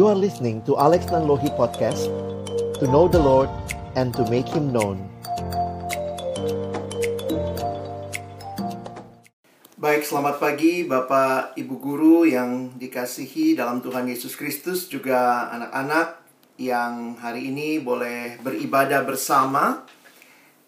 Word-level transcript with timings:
You 0.00 0.08
are 0.08 0.16
listening 0.16 0.64
to 0.64 0.80
Alex 0.80 1.12
Nanlohi 1.12 1.52
Podcast 1.60 2.08
To 2.80 2.88
know 2.88 3.04
the 3.04 3.20
Lord 3.20 3.52
and 4.00 4.16
to 4.16 4.24
make 4.32 4.48
Him 4.48 4.72
known 4.72 4.96
Baik, 9.76 10.00
selamat 10.08 10.40
pagi 10.40 10.88
Bapak 10.88 11.52
Ibu 11.52 11.76
Guru 11.76 12.24
yang 12.24 12.80
dikasihi 12.80 13.52
dalam 13.52 13.84
Tuhan 13.84 14.08
Yesus 14.08 14.40
Kristus 14.40 14.88
Juga 14.88 15.52
anak-anak 15.52 16.24
yang 16.56 17.20
hari 17.20 17.52
ini 17.52 17.76
boleh 17.84 18.40
beribadah 18.40 19.04
bersama 19.04 19.84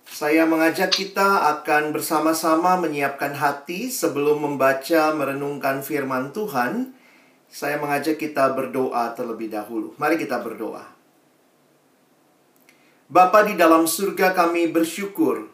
saya 0.04 0.44
mengajak 0.44 0.92
kita 0.92 1.48
akan 1.56 1.96
bersama-sama 1.96 2.76
menyiapkan 2.76 3.32
hati 3.32 3.88
sebelum 3.88 4.44
membaca 4.44 5.16
merenungkan 5.16 5.80
firman 5.80 6.36
Tuhan. 6.36 7.00
Saya 7.52 7.76
mengajak 7.76 8.16
kita 8.16 8.48
berdoa 8.56 9.12
terlebih 9.12 9.52
dahulu. 9.52 9.92
Mari 10.00 10.16
kita 10.16 10.40
berdoa. 10.40 10.88
Bapa 13.12 13.44
di 13.44 13.60
dalam 13.60 13.84
surga 13.84 14.32
kami 14.32 14.72
bersyukur 14.72 15.52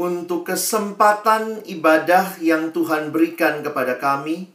untuk 0.00 0.48
kesempatan 0.48 1.60
ibadah 1.68 2.40
yang 2.40 2.72
Tuhan 2.72 3.12
berikan 3.12 3.60
kepada 3.60 4.00
kami 4.00 4.48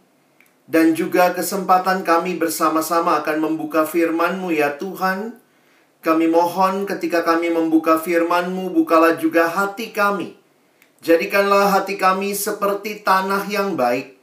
dan 0.66 0.98
juga 0.98 1.38
kesempatan 1.38 2.02
kami 2.02 2.42
bersama-sama 2.42 3.22
akan 3.22 3.38
membuka 3.46 3.86
firman-Mu 3.86 4.50
ya 4.50 4.74
Tuhan 4.82 5.38
kami 6.02 6.26
mohon 6.26 6.90
ketika 6.90 7.22
kami 7.22 7.54
membuka 7.54 8.02
firman-Mu, 8.02 8.74
bukalah 8.74 9.22
juga 9.22 9.46
hati 9.46 9.94
kami. 9.94 10.34
Jadikanlah 11.06 11.70
hati 11.78 11.94
kami 11.94 12.34
seperti 12.34 13.06
tanah 13.06 13.46
yang 13.46 13.78
baik, 13.78 14.18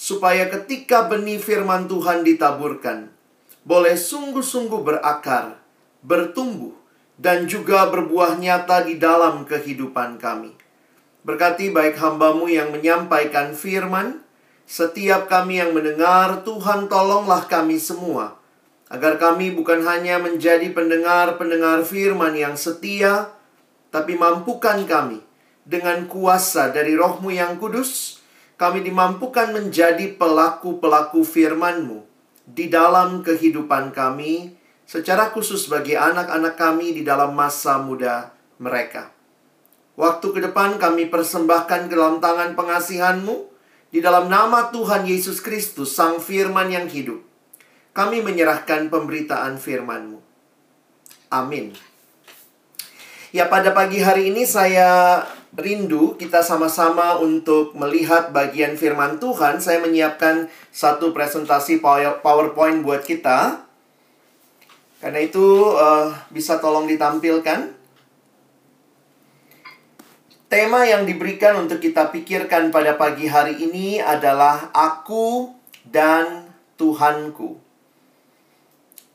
supaya 0.00 0.48
ketika 0.48 1.04
benih 1.12 1.36
firman 1.36 1.84
Tuhan 1.84 2.24
ditaburkan, 2.24 3.12
boleh 3.68 4.00
sungguh-sungguh 4.00 4.80
berakar, 4.80 5.60
bertumbuh, 6.00 6.72
dan 7.20 7.44
juga 7.44 7.84
berbuah 7.92 8.40
nyata 8.40 8.88
di 8.88 8.96
dalam 8.96 9.44
kehidupan 9.44 10.16
kami. 10.16 10.56
Berkati 11.20 11.68
baik 11.68 12.00
hambamu 12.00 12.48
yang 12.48 12.72
menyampaikan 12.72 13.52
firman, 13.52 14.24
setiap 14.64 15.28
kami 15.28 15.60
yang 15.60 15.76
mendengar, 15.76 16.48
Tuhan 16.48 16.88
tolonglah 16.88 17.44
kami 17.44 17.76
semua 17.76 18.40
agar 18.88 19.20
kami 19.20 19.52
bukan 19.52 19.84
hanya 19.84 20.16
menjadi 20.16 20.72
pendengar-pendengar 20.72 21.84
firman 21.84 22.34
yang 22.34 22.56
setia, 22.56 23.36
tapi 23.92 24.16
mampukan 24.16 24.82
kami 24.88 25.20
dengan 25.68 26.08
kuasa 26.08 26.72
dari 26.72 26.96
rohmu 26.96 27.30
yang 27.30 27.60
kudus, 27.60 28.19
kami 28.60 28.84
dimampukan 28.84 29.56
menjadi 29.56 30.12
pelaku-pelaku 30.20 31.24
firman-Mu 31.24 32.04
di 32.44 32.68
dalam 32.68 33.24
kehidupan 33.24 33.96
kami, 33.96 34.52
secara 34.84 35.32
khusus 35.32 35.64
bagi 35.72 35.96
anak-anak 35.96 36.60
kami 36.60 36.92
di 36.92 37.00
dalam 37.00 37.32
masa 37.32 37.80
muda 37.80 38.36
mereka. 38.60 39.16
Waktu 39.96 40.26
ke 40.36 40.40
depan 40.44 40.76
kami 40.76 41.08
persembahkan 41.08 41.88
ke 41.88 41.94
dalam 41.96 42.20
tangan 42.20 42.52
pengasihan-Mu, 42.52 43.48
di 43.88 44.04
dalam 44.04 44.28
nama 44.28 44.68
Tuhan 44.68 45.08
Yesus 45.08 45.40
Kristus, 45.40 45.96
Sang 45.96 46.20
Firman 46.20 46.68
yang 46.68 46.84
hidup 46.84 47.30
kami 47.90 48.22
menyerahkan 48.22 48.86
pemberitaan 48.86 49.58
firman-Mu. 49.58 50.18
Amin. 51.30 51.74
Ya, 53.30 53.46
pada 53.46 53.70
pagi 53.70 54.02
hari 54.02 54.34
ini 54.34 54.42
saya 54.46 55.22
rindu 55.56 56.14
kita 56.14 56.42
sama-sama 56.42 57.18
untuk 57.18 57.74
melihat 57.74 58.30
bagian 58.30 58.78
firman 58.78 59.18
Tuhan. 59.18 59.58
Saya 59.58 59.82
menyiapkan 59.82 60.46
satu 60.70 61.10
presentasi 61.10 61.82
PowerPoint 62.22 62.82
buat 62.82 63.02
kita. 63.02 63.66
Karena 65.00 65.20
itu 65.24 65.74
uh, 65.74 66.12
bisa 66.28 66.60
tolong 66.60 66.84
ditampilkan. 66.84 67.78
Tema 70.50 70.82
yang 70.82 71.06
diberikan 71.06 71.56
untuk 71.62 71.78
kita 71.78 72.10
pikirkan 72.10 72.74
pada 72.74 72.98
pagi 72.98 73.30
hari 73.30 73.54
ini 73.62 74.02
adalah 74.02 74.74
aku 74.74 75.54
dan 75.86 76.50
Tuhanku 76.74 77.70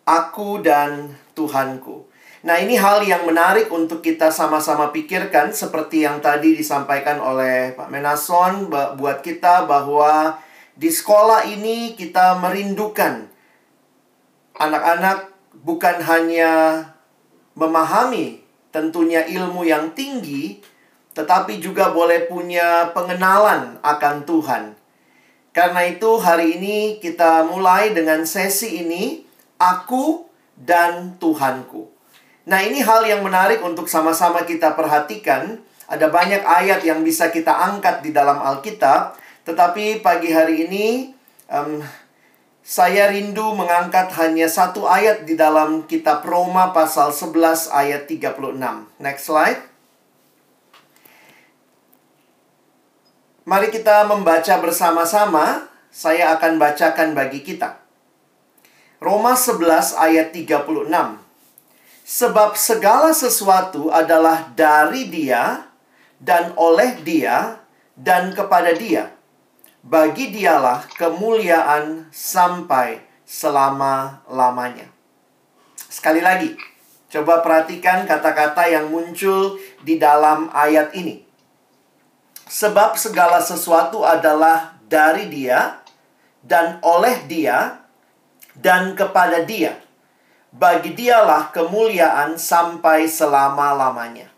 aku 0.05 0.61
dan 0.61 1.17
Tuhanku. 1.33 2.05
Nah, 2.45 2.61
ini 2.61 2.77
hal 2.77 3.01
yang 3.01 3.25
menarik 3.25 3.73
untuk 3.73 4.05
kita 4.05 4.29
sama-sama 4.29 4.93
pikirkan 4.93 5.49
seperti 5.49 6.05
yang 6.05 6.21
tadi 6.21 6.53
disampaikan 6.53 7.17
oleh 7.17 7.73
Pak 7.73 7.89
Menason 7.89 8.69
buat 8.69 9.25
kita 9.25 9.65
bahwa 9.65 10.37
di 10.77 10.93
sekolah 10.93 11.49
ini 11.49 11.97
kita 11.97 12.37
merindukan 12.37 13.25
anak-anak 14.61 15.33
bukan 15.65 15.97
hanya 16.05 16.85
memahami 17.57 18.45
tentunya 18.69 19.25
ilmu 19.25 19.65
yang 19.65 19.97
tinggi, 19.97 20.61
tetapi 21.17 21.57
juga 21.57 21.89
boleh 21.89 22.29
punya 22.29 22.93
pengenalan 22.93 23.81
akan 23.81 24.21
Tuhan. 24.21 24.63
Karena 25.49 25.81
itu 25.89 26.21
hari 26.21 26.61
ini 26.61 27.01
kita 27.01 27.41
mulai 27.49 27.89
dengan 27.89 28.21
sesi 28.21 28.85
ini 28.85 29.25
aku 29.57 30.29
dan 30.53 31.17
Tuhanku. 31.17 31.94
Nah, 32.45 32.61
ini 32.61 32.77
hal 32.85 33.01
yang 33.09 33.25
menarik 33.25 33.65
untuk 33.65 33.89
sama-sama 33.89 34.45
kita 34.45 34.77
perhatikan. 34.77 35.57
Ada 35.89 36.09
banyak 36.13 36.45
ayat 36.45 36.81
yang 36.85 37.01
bisa 37.01 37.33
kita 37.33 37.53
angkat 37.53 38.05
di 38.05 38.13
dalam 38.13 38.41
Alkitab, 38.41 39.17
tetapi 39.45 40.01
pagi 40.01 40.33
hari 40.33 40.65
ini 40.65 41.13
um, 41.49 41.81
saya 42.65 43.09
rindu 43.13 43.53
mengangkat 43.53 44.09
hanya 44.17 44.49
satu 44.49 44.89
ayat 44.89 45.29
di 45.29 45.37
dalam 45.37 45.85
kitab 45.85 46.25
Roma 46.25 46.73
pasal 46.73 47.13
11 47.13 47.69
ayat 47.69 48.09
36. 48.09 48.57
Next 48.97 49.29
slide. 49.29 49.61
Mari 53.45 53.69
kita 53.69 54.09
membaca 54.09 54.57
bersama-sama. 54.61 55.69
Saya 55.93 56.33
akan 56.33 56.57
bacakan 56.57 57.13
bagi 57.13 57.45
kita. 57.45 57.77
Roma 58.97 59.37
11 59.37 59.95
ayat 59.95 60.33
36. 60.33 61.24
Sebab 62.05 62.53
segala 62.53 63.17
sesuatu 63.17 63.89
adalah 63.89 64.53
dari 64.53 65.09
dia 65.09 65.65
dan 66.21 66.53
oleh 66.53 67.01
dia 67.01 67.57
dan 67.97 68.29
kepada 68.29 68.77
dia. 68.77 69.09
Bagi 69.81 70.29
dialah 70.29 70.85
kemuliaan 71.01 72.05
sampai 72.13 73.01
selama-lamanya. 73.25 74.85
Sekali 75.89 76.21
lagi, 76.21 76.53
coba 77.09 77.41
perhatikan 77.41 78.05
kata-kata 78.05 78.69
yang 78.69 78.93
muncul 78.93 79.57
di 79.81 79.97
dalam 79.97 80.53
ayat 80.53 80.93
ini. 80.93 81.25
Sebab 82.45 83.01
segala 83.01 83.41
sesuatu 83.41 84.05
adalah 84.05 84.77
dari 84.85 85.25
dia 85.25 85.81
dan 86.45 86.77
oleh 86.85 87.25
dia 87.25 87.81
dan 88.53 88.93
kepada 88.93 89.43
Dia. 89.43 89.84
Bagi 90.55 90.95
Dialah 90.95 91.51
kemuliaan 91.51 92.39
sampai 92.39 93.11
selama-lamanya. 93.11 94.31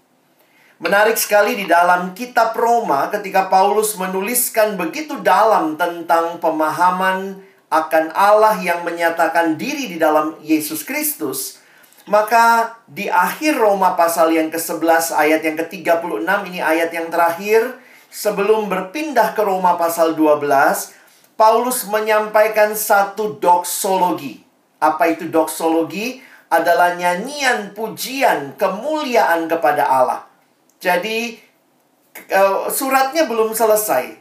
Menarik 0.82 1.14
sekali 1.14 1.54
di 1.54 1.70
dalam 1.70 2.18
kitab 2.18 2.58
Roma 2.58 3.06
ketika 3.14 3.46
Paulus 3.54 3.94
menuliskan 4.02 4.82
begitu 4.82 5.22
dalam 5.22 5.78
tentang 5.78 6.42
pemahaman 6.42 7.38
akan 7.70 8.10
Allah 8.18 8.58
yang 8.66 8.82
menyatakan 8.82 9.62
diri 9.62 9.94
di 9.94 10.02
dalam 10.02 10.34
Yesus 10.42 10.82
Kristus, 10.82 11.62
maka 12.10 12.74
di 12.90 13.06
akhir 13.06 13.54
Roma 13.62 13.94
pasal 13.94 14.34
yang 14.34 14.50
ke-11 14.50 15.14
ayat 15.14 15.46
yang 15.46 15.54
ke-36 15.54 16.26
ini 16.50 16.66
ayat 16.66 16.90
yang 16.98 17.14
terakhir 17.14 17.78
sebelum 18.10 18.66
berpindah 18.66 19.38
ke 19.38 19.46
Roma 19.46 19.78
pasal 19.78 20.18
12 20.18 20.42
Paulus 21.38 21.86
menyampaikan 21.86 22.74
satu 22.74 23.38
doksologi. 23.38 24.47
Apa 24.78 25.14
itu 25.14 25.30
doksologi? 25.30 26.22
Adalah 26.48 26.96
nyanyian 26.96 27.76
pujian 27.76 28.56
kemuliaan 28.56 29.52
kepada 29.52 29.84
Allah. 29.84 30.24
Jadi 30.80 31.36
eh, 32.32 32.58
suratnya 32.72 33.28
belum 33.28 33.52
selesai. 33.52 34.16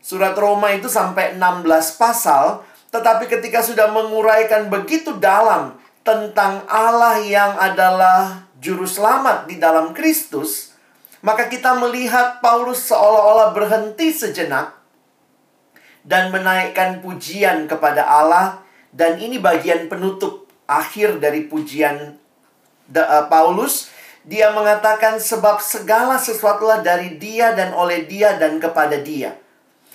Surat 0.00 0.36
Roma 0.36 0.72
itu 0.72 0.88
sampai 0.88 1.36
16 1.36 2.00
pasal, 2.00 2.64
tetapi 2.88 3.28
ketika 3.28 3.64
sudah 3.64 3.92
menguraikan 3.92 4.68
begitu 4.72 5.16
dalam 5.16 5.76
tentang 6.00 6.64
Allah 6.68 7.20
yang 7.20 7.56
adalah 7.60 8.48
juru 8.60 8.88
selamat 8.88 9.48
di 9.48 9.60
dalam 9.60 9.92
Kristus, 9.92 10.72
maka 11.20 11.48
kita 11.48 11.76
melihat 11.76 12.40
Paulus 12.40 12.88
seolah-olah 12.88 13.52
berhenti 13.52 14.12
sejenak 14.12 14.72
dan 16.04 16.32
menaikkan 16.32 17.04
pujian 17.04 17.68
kepada 17.68 18.08
Allah 18.08 18.64
dan 18.90 19.18
ini 19.22 19.38
bagian 19.38 19.86
penutup 19.86 20.50
akhir 20.66 21.18
dari 21.22 21.46
pujian 21.46 22.18
uh, 22.94 23.24
Paulus 23.30 23.90
dia 24.20 24.52
mengatakan 24.52 25.16
sebab 25.16 25.64
segala 25.64 26.20
sesuatulah 26.20 26.84
dari 26.84 27.16
dia 27.16 27.56
dan 27.56 27.72
oleh 27.72 28.04
dia 28.04 28.36
dan 28.36 28.60
kepada 28.60 29.00
dia. 29.00 29.32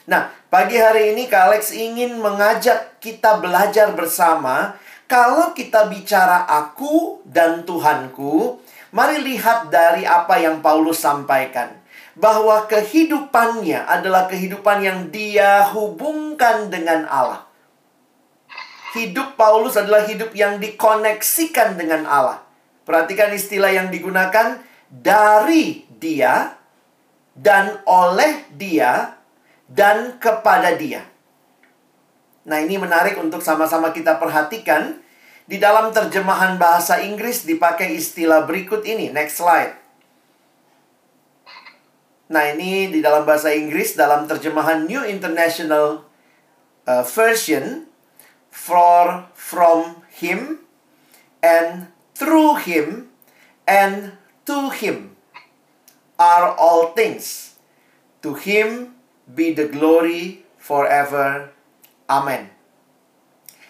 Nah, 0.10 0.34
pagi 0.50 0.78
hari 0.78 1.14
ini 1.14 1.30
Kak 1.30 1.50
Alex 1.50 1.74
ingin 1.74 2.18
mengajak 2.18 2.98
kita 3.02 3.42
belajar 3.42 3.94
bersama 3.94 4.78
Kalau 5.06 5.54
kita 5.54 5.86
bicara 5.86 6.50
aku 6.50 7.22
dan 7.30 7.62
Tuhanku, 7.62 8.58
mari 8.90 9.22
lihat 9.22 9.70
dari 9.70 10.02
apa 10.02 10.42
yang 10.42 10.66
Paulus 10.66 10.98
sampaikan. 10.98 11.78
Bahwa 12.18 12.66
kehidupannya 12.66 13.86
adalah 13.86 14.26
kehidupan 14.26 14.82
yang 14.82 15.00
dia 15.14 15.70
hubungkan 15.70 16.74
dengan 16.74 17.06
Allah. 17.06 17.46
Hidup 18.96 19.36
Paulus 19.36 19.76
adalah 19.76 20.08
hidup 20.08 20.32
yang 20.32 20.56
dikoneksikan 20.64 21.76
dengan 21.76 22.08
Allah. 22.08 22.40
Perhatikan 22.88 23.36
istilah 23.36 23.68
yang 23.68 23.92
digunakan 23.92 24.64
dari 24.88 25.84
dia 26.00 26.56
dan 27.36 27.84
oleh 27.84 28.48
dia 28.56 29.20
dan 29.68 30.16
kepada 30.16 30.80
dia. 30.80 31.04
Nah, 32.48 32.64
ini 32.64 32.80
menarik 32.80 33.20
untuk 33.20 33.44
sama-sama 33.44 33.92
kita 33.92 34.16
perhatikan. 34.16 35.04
Di 35.46 35.62
dalam 35.62 35.94
terjemahan 35.94 36.58
bahasa 36.58 37.06
Inggris 37.06 37.46
dipakai 37.46 37.94
istilah 37.94 38.50
berikut 38.50 38.82
ini. 38.82 39.14
Next 39.14 39.38
slide. 39.38 39.78
Nah, 42.32 42.44
ini 42.50 42.90
di 42.90 43.04
dalam 43.04 43.28
bahasa 43.28 43.54
Inggris 43.54 43.94
dalam 43.94 44.26
terjemahan 44.26 44.90
New 44.90 45.06
International 45.06 46.02
uh, 46.90 47.04
Version 47.06 47.86
for 48.56 49.28
from 49.36 50.08
him 50.08 50.64
and 51.44 51.92
through 52.16 52.56
him 52.64 53.12
and 53.68 54.16
to 54.48 54.72
him 54.72 55.20
are 56.16 56.56
all 56.56 56.96
things. 56.96 57.60
To 58.24 58.40
him 58.40 58.96
be 59.28 59.52
the 59.52 59.68
glory 59.68 60.48
forever. 60.56 61.52
Amen. 62.08 62.48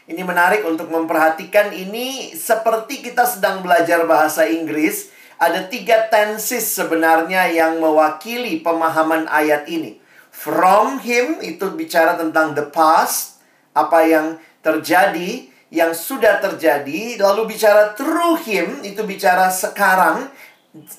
Ini 0.06 0.22
menarik 0.22 0.62
untuk 0.70 0.94
memperhatikan 0.94 1.74
ini 1.74 2.38
seperti 2.38 3.02
kita 3.02 3.26
sedang 3.26 3.66
belajar 3.66 4.06
bahasa 4.06 4.46
Inggris. 4.46 5.10
Ada 5.42 5.66
tiga 5.68 6.08
tenses 6.08 6.72
sebenarnya 6.72 7.50
yang 7.50 7.82
mewakili 7.82 8.62
pemahaman 8.62 9.26
ayat 9.28 9.66
ini. 9.66 9.98
From 10.30 11.02
him 11.02 11.42
itu 11.42 11.74
bicara 11.74 12.16
tentang 12.16 12.54
the 12.54 12.70
past, 12.70 13.42
apa 13.76 14.06
yang 14.08 14.40
terjadi, 14.66 15.46
yang 15.70 15.94
sudah 15.94 16.42
terjadi. 16.42 17.22
Lalu 17.22 17.54
bicara 17.54 17.94
through 17.94 18.42
him 18.42 18.82
itu 18.82 19.06
bicara 19.06 19.54
sekarang, 19.54 20.34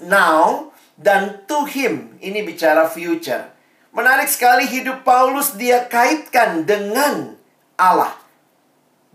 now, 0.06 0.70
dan 0.94 1.42
to 1.50 1.66
him 1.66 2.14
ini 2.22 2.46
bicara 2.46 2.86
future. 2.86 3.50
Menarik 3.90 4.30
sekali 4.30 4.68
hidup 4.68 5.02
Paulus 5.02 5.58
dia 5.58 5.82
kaitkan 5.90 6.62
dengan 6.62 7.34
Allah. 7.74 8.14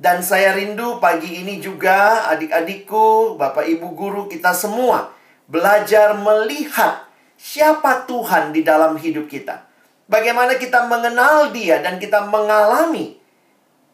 Dan 0.02 0.26
saya 0.26 0.58
rindu 0.58 0.98
pagi 0.98 1.46
ini 1.46 1.62
juga 1.62 2.26
adik-adikku, 2.34 3.38
Bapak 3.38 3.70
Ibu 3.70 3.94
guru 3.94 4.26
kita 4.26 4.50
semua 4.50 5.14
belajar 5.46 6.18
melihat 6.18 7.06
siapa 7.38 8.10
Tuhan 8.10 8.50
di 8.50 8.66
dalam 8.66 8.98
hidup 8.98 9.30
kita. 9.30 9.62
Bagaimana 10.10 10.58
kita 10.58 10.90
mengenal 10.90 11.54
Dia 11.54 11.86
dan 11.86 12.02
kita 12.02 12.26
mengalami 12.26 13.21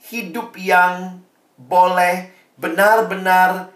hidup 0.06 0.54
yang 0.58 1.22
boleh 1.58 2.30
benar-benar 2.58 3.74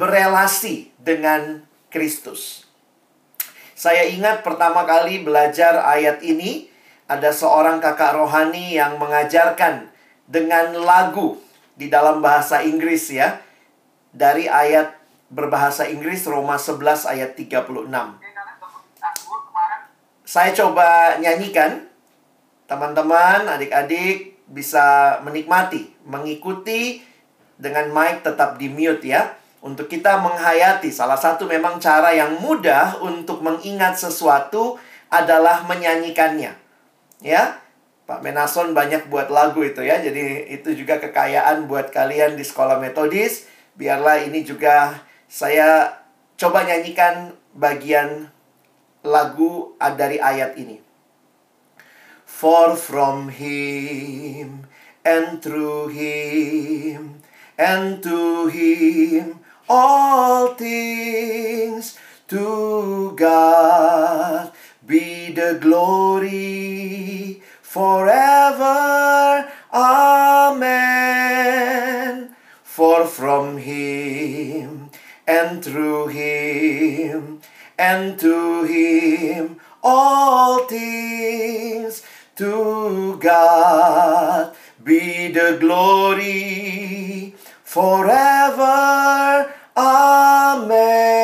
berelasi 0.00 0.90
dengan 0.98 1.62
Kristus. 1.92 2.66
Saya 3.76 4.08
ingat 4.08 4.40
pertama 4.40 4.88
kali 4.88 5.20
belajar 5.20 5.84
ayat 5.84 6.24
ini, 6.24 6.72
ada 7.06 7.30
seorang 7.30 7.78
kakak 7.78 8.16
rohani 8.16 8.74
yang 8.74 8.96
mengajarkan 8.96 9.92
dengan 10.26 10.74
lagu 10.74 11.38
di 11.76 11.92
dalam 11.92 12.24
bahasa 12.24 12.64
Inggris 12.64 13.12
ya. 13.12 13.38
Dari 14.16 14.48
ayat 14.48 14.96
berbahasa 15.28 15.84
Inggris 15.92 16.24
Roma 16.24 16.56
11 16.56 17.04
ayat 17.04 17.36
36. 17.36 17.84
Saya 20.24 20.50
coba 20.56 21.20
nyanyikan. 21.20 21.84
Teman-teman, 22.66 23.46
adik-adik 23.46 24.35
bisa 24.46 25.18
menikmati, 25.26 25.90
mengikuti 26.06 27.02
dengan 27.58 27.90
mic 27.90 28.22
tetap 28.22 28.56
di 28.56 28.70
mute 28.70 29.02
ya. 29.02 29.34
Untuk 29.64 29.90
kita 29.90 30.22
menghayati, 30.22 30.94
salah 30.94 31.18
satu 31.18 31.50
memang 31.50 31.82
cara 31.82 32.14
yang 32.14 32.38
mudah 32.38 33.02
untuk 33.02 33.42
mengingat 33.42 33.98
sesuatu 33.98 34.78
adalah 35.10 35.66
menyanyikannya. 35.66 36.54
Ya, 37.18 37.58
Pak 38.06 38.22
Menason 38.22 38.70
banyak 38.70 39.10
buat 39.10 39.26
lagu 39.34 39.66
itu 39.66 39.82
ya. 39.82 39.98
Jadi 39.98 40.54
itu 40.54 40.70
juga 40.78 41.02
kekayaan 41.02 41.66
buat 41.66 41.90
kalian 41.90 42.38
di 42.38 42.46
sekolah 42.46 42.78
metodis. 42.78 43.50
Biarlah 43.74 44.22
ini 44.22 44.46
juga 44.46 45.02
saya 45.26 45.98
coba 46.38 46.62
nyanyikan 46.62 47.34
bagian 47.50 48.30
lagu 49.02 49.74
dari 49.98 50.22
ayat 50.22 50.54
ini. 50.54 50.85
For 52.36 52.76
from 52.76 53.30
him 53.30 54.66
and 55.06 55.42
through 55.42 55.88
him 55.88 57.22
and 57.56 58.02
to 58.02 58.48
him 58.48 59.40
all 59.70 60.48
things 60.54 61.96
to 62.28 63.14
God 63.16 64.52
be 64.86 65.32
the 65.32 65.56
glory 65.58 67.40
forever. 67.62 69.50
Amen. 69.72 70.76
For 72.62 73.06
from 73.06 73.56
him 73.56 74.90
and 75.26 75.64
through 75.64 76.08
him 76.08 77.40
and 77.78 78.20
to 78.20 78.64
him 78.64 79.58
all 79.82 80.66
things 80.66 82.02
to 82.36 83.16
God 83.16 84.52
be 84.84 85.32
the 85.32 85.56
glory 85.56 87.32
forever. 87.64 88.76
Amen. 89.76 91.16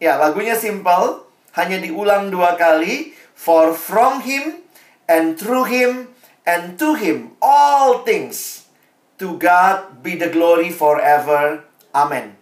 Ya, 0.00 0.16
lagunya 0.16 0.56
simple, 0.56 1.28
hanya 1.52 1.80
diulang 1.80 2.32
dua 2.32 2.56
kali. 2.56 3.12
For 3.40 3.72
from 3.72 4.20
him 4.20 4.60
and 5.08 5.40
through 5.40 5.64
him 5.72 6.12
and 6.44 6.76
to 6.76 6.92
him 6.92 7.32
all 7.40 8.04
things 8.04 8.68
to 9.16 9.40
God 9.40 10.04
be 10.04 10.16
the 10.16 10.28
glory 10.28 10.68
forever. 10.68 11.64
Amen. 11.96 12.36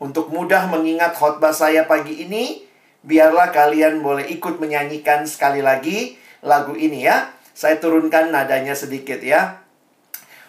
Untuk 0.00 0.28
mudah 0.28 0.68
mengingat 0.68 1.16
khotbah 1.16 1.52
saya 1.56 1.88
pagi 1.88 2.28
ini, 2.28 2.63
biarlah 3.04 3.52
kalian 3.52 4.00
boleh 4.00 4.24
ikut 4.32 4.58
menyanyikan 4.58 5.28
sekali 5.28 5.60
lagi 5.60 6.16
lagu 6.40 6.72
ini 6.74 7.04
ya. 7.04 7.30
Saya 7.54 7.78
turunkan 7.78 8.34
nadanya 8.34 8.74
sedikit 8.74 9.22
ya. 9.22 9.62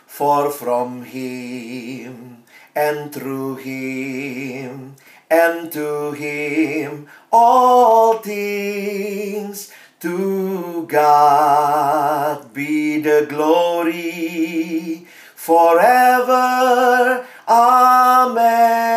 For 0.07 0.47
from 0.49 1.03
him 1.03 2.47
and 2.71 3.11
through 3.11 3.59
him 3.59 4.95
and 5.27 5.71
to 5.75 6.15
him 6.15 7.07
all 7.31 8.23
things 8.23 9.71
to 9.99 10.85
God 10.87 12.53
be 12.53 13.01
the 13.01 13.27
glory 13.27 15.05
forever. 15.35 17.25
Amen. 17.47 18.95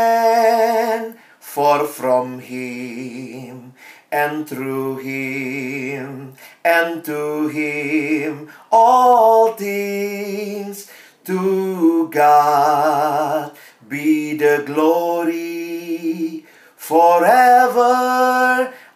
For 1.59 1.91
from 1.91 2.39
him 2.39 3.75
and 4.15 4.47
through 4.47 5.03
him 5.03 6.39
and 6.63 7.03
to 7.03 7.51
him 7.51 8.47
all 8.71 9.59
things 9.59 10.87
to 11.27 12.07
God 12.15 13.59
be 13.91 14.39
the 14.39 14.63
glory 14.63 16.47
forever. 16.79 17.91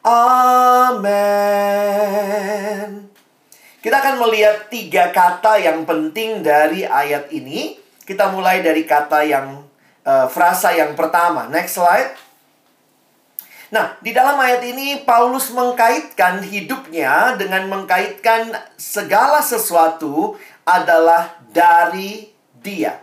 Amen. 0.07 1.11
Kita 3.83 3.97
akan 3.99 4.23
melihat 4.23 4.71
tiga 4.71 5.11
kata 5.11 5.59
yang 5.59 5.83
penting 5.83 6.47
dari 6.47 6.87
ayat 6.87 7.27
ini. 7.35 7.75
Kita 8.07 8.31
mulai 8.31 8.63
dari 8.63 8.87
kata 8.87 9.27
yang 9.27 9.67
uh, 10.07 10.31
frasa 10.31 10.79
yang 10.79 10.95
pertama. 10.95 11.51
Next 11.51 11.75
slide. 11.75 12.22
Nah, 13.73 13.97
di 14.05 14.13
dalam 14.13 14.37
ayat 14.37 14.61
ini 14.69 15.01
Paulus 15.01 15.49
mengkaitkan 15.49 16.45
hidupnya 16.45 17.41
dengan 17.41 17.73
mengkaitkan 17.73 18.53
segala 18.77 19.41
sesuatu 19.41 20.37
adalah 20.69 21.41
dari 21.49 22.29
Dia. 22.61 23.01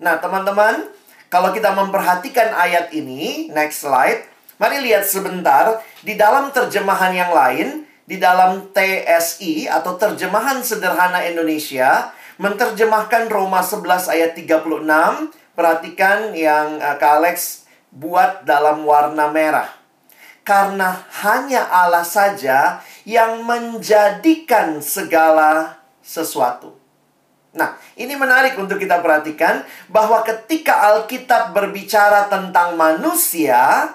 Nah, 0.00 0.16
teman-teman, 0.16 0.88
kalau 1.28 1.52
kita 1.52 1.76
memperhatikan 1.76 2.56
ayat 2.56 2.96
ini, 2.96 3.52
next 3.52 3.84
slide, 3.84 4.24
mari 4.56 4.80
lihat 4.80 5.04
sebentar 5.04 5.84
di 6.00 6.16
dalam 6.16 6.48
terjemahan 6.48 7.12
yang 7.12 7.36
lain, 7.36 7.84
di 8.08 8.16
dalam 8.16 8.72
TSI 8.72 9.68
atau 9.68 10.00
terjemahan 10.00 10.64
sederhana 10.64 11.28
Indonesia, 11.28 12.08
Menerjemahkan 12.34 13.30
Roma 13.30 13.62
11 13.62 14.10
ayat 14.10 14.34
36, 14.34 14.82
perhatikan 15.54 16.34
yang 16.34 16.82
uh, 16.82 16.98
Kak 16.98 17.22
Alex 17.22 17.63
buat 17.94 18.42
dalam 18.42 18.82
warna 18.82 19.30
merah. 19.30 19.70
Karena 20.44 21.00
hanya 21.24 21.64
Allah 21.72 22.04
saja 22.04 22.84
yang 23.08 23.46
menjadikan 23.48 24.82
segala 24.84 25.80
sesuatu. 26.04 26.76
Nah, 27.54 27.78
ini 27.94 28.18
menarik 28.18 28.58
untuk 28.58 28.76
kita 28.76 28.98
perhatikan 29.00 29.62
bahwa 29.88 30.20
ketika 30.26 30.90
Alkitab 30.90 31.54
berbicara 31.54 32.26
tentang 32.26 32.74
manusia, 32.74 33.94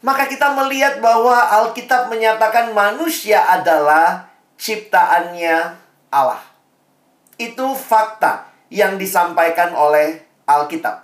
maka 0.00 0.30
kita 0.30 0.54
melihat 0.54 1.02
bahwa 1.02 1.34
Alkitab 1.34 2.06
menyatakan 2.08 2.70
manusia 2.70 3.42
adalah 3.50 4.30
ciptaannya 4.56 5.74
Allah. 6.08 6.40
Itu 7.34 7.74
fakta 7.74 8.46
yang 8.70 8.94
disampaikan 8.94 9.74
oleh 9.74 10.22
Alkitab. 10.46 11.02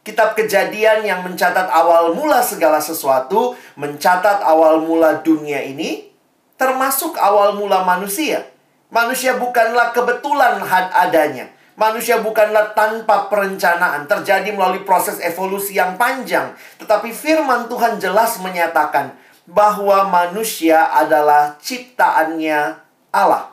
Kitab 0.00 0.32
Kejadian 0.32 1.04
yang 1.04 1.20
mencatat 1.20 1.68
awal 1.68 2.16
mula 2.16 2.40
segala 2.40 2.80
sesuatu, 2.80 3.52
mencatat 3.76 4.40
awal 4.40 4.80
mula 4.80 5.20
dunia 5.20 5.60
ini, 5.60 6.08
termasuk 6.56 7.20
awal 7.20 7.52
mula 7.56 7.84
manusia. 7.84 8.48
Manusia 8.88 9.36
bukanlah 9.36 9.92
kebetulan 9.92 10.64
had 10.64 10.88
adanya. 10.96 11.52
Manusia 11.76 12.20
bukanlah 12.20 12.76
tanpa 12.76 13.32
perencanaan, 13.32 14.04
terjadi 14.04 14.52
melalui 14.52 14.84
proses 14.84 15.16
evolusi 15.20 15.76
yang 15.80 15.96
panjang. 15.96 16.52
Tetapi 16.76 17.08
firman 17.08 17.68
Tuhan 17.72 17.96
jelas 17.96 18.36
menyatakan 18.40 19.16
bahwa 19.48 20.04
manusia 20.08 20.92
adalah 20.92 21.56
ciptaannya 21.60 22.76
Allah. 23.12 23.52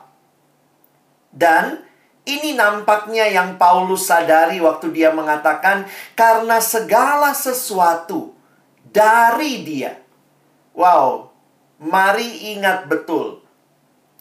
Dan 1.32 1.87
ini 2.28 2.52
nampaknya 2.52 3.24
yang 3.32 3.56
Paulus 3.56 4.04
sadari 4.04 4.60
waktu 4.60 4.92
dia 4.92 5.08
mengatakan 5.08 5.88
karena 6.12 6.60
segala 6.60 7.32
sesuatu 7.32 8.36
dari 8.84 9.64
dia. 9.64 9.96
Wow, 10.76 11.32
mari 11.80 12.52
ingat 12.52 12.86
betul 12.86 13.48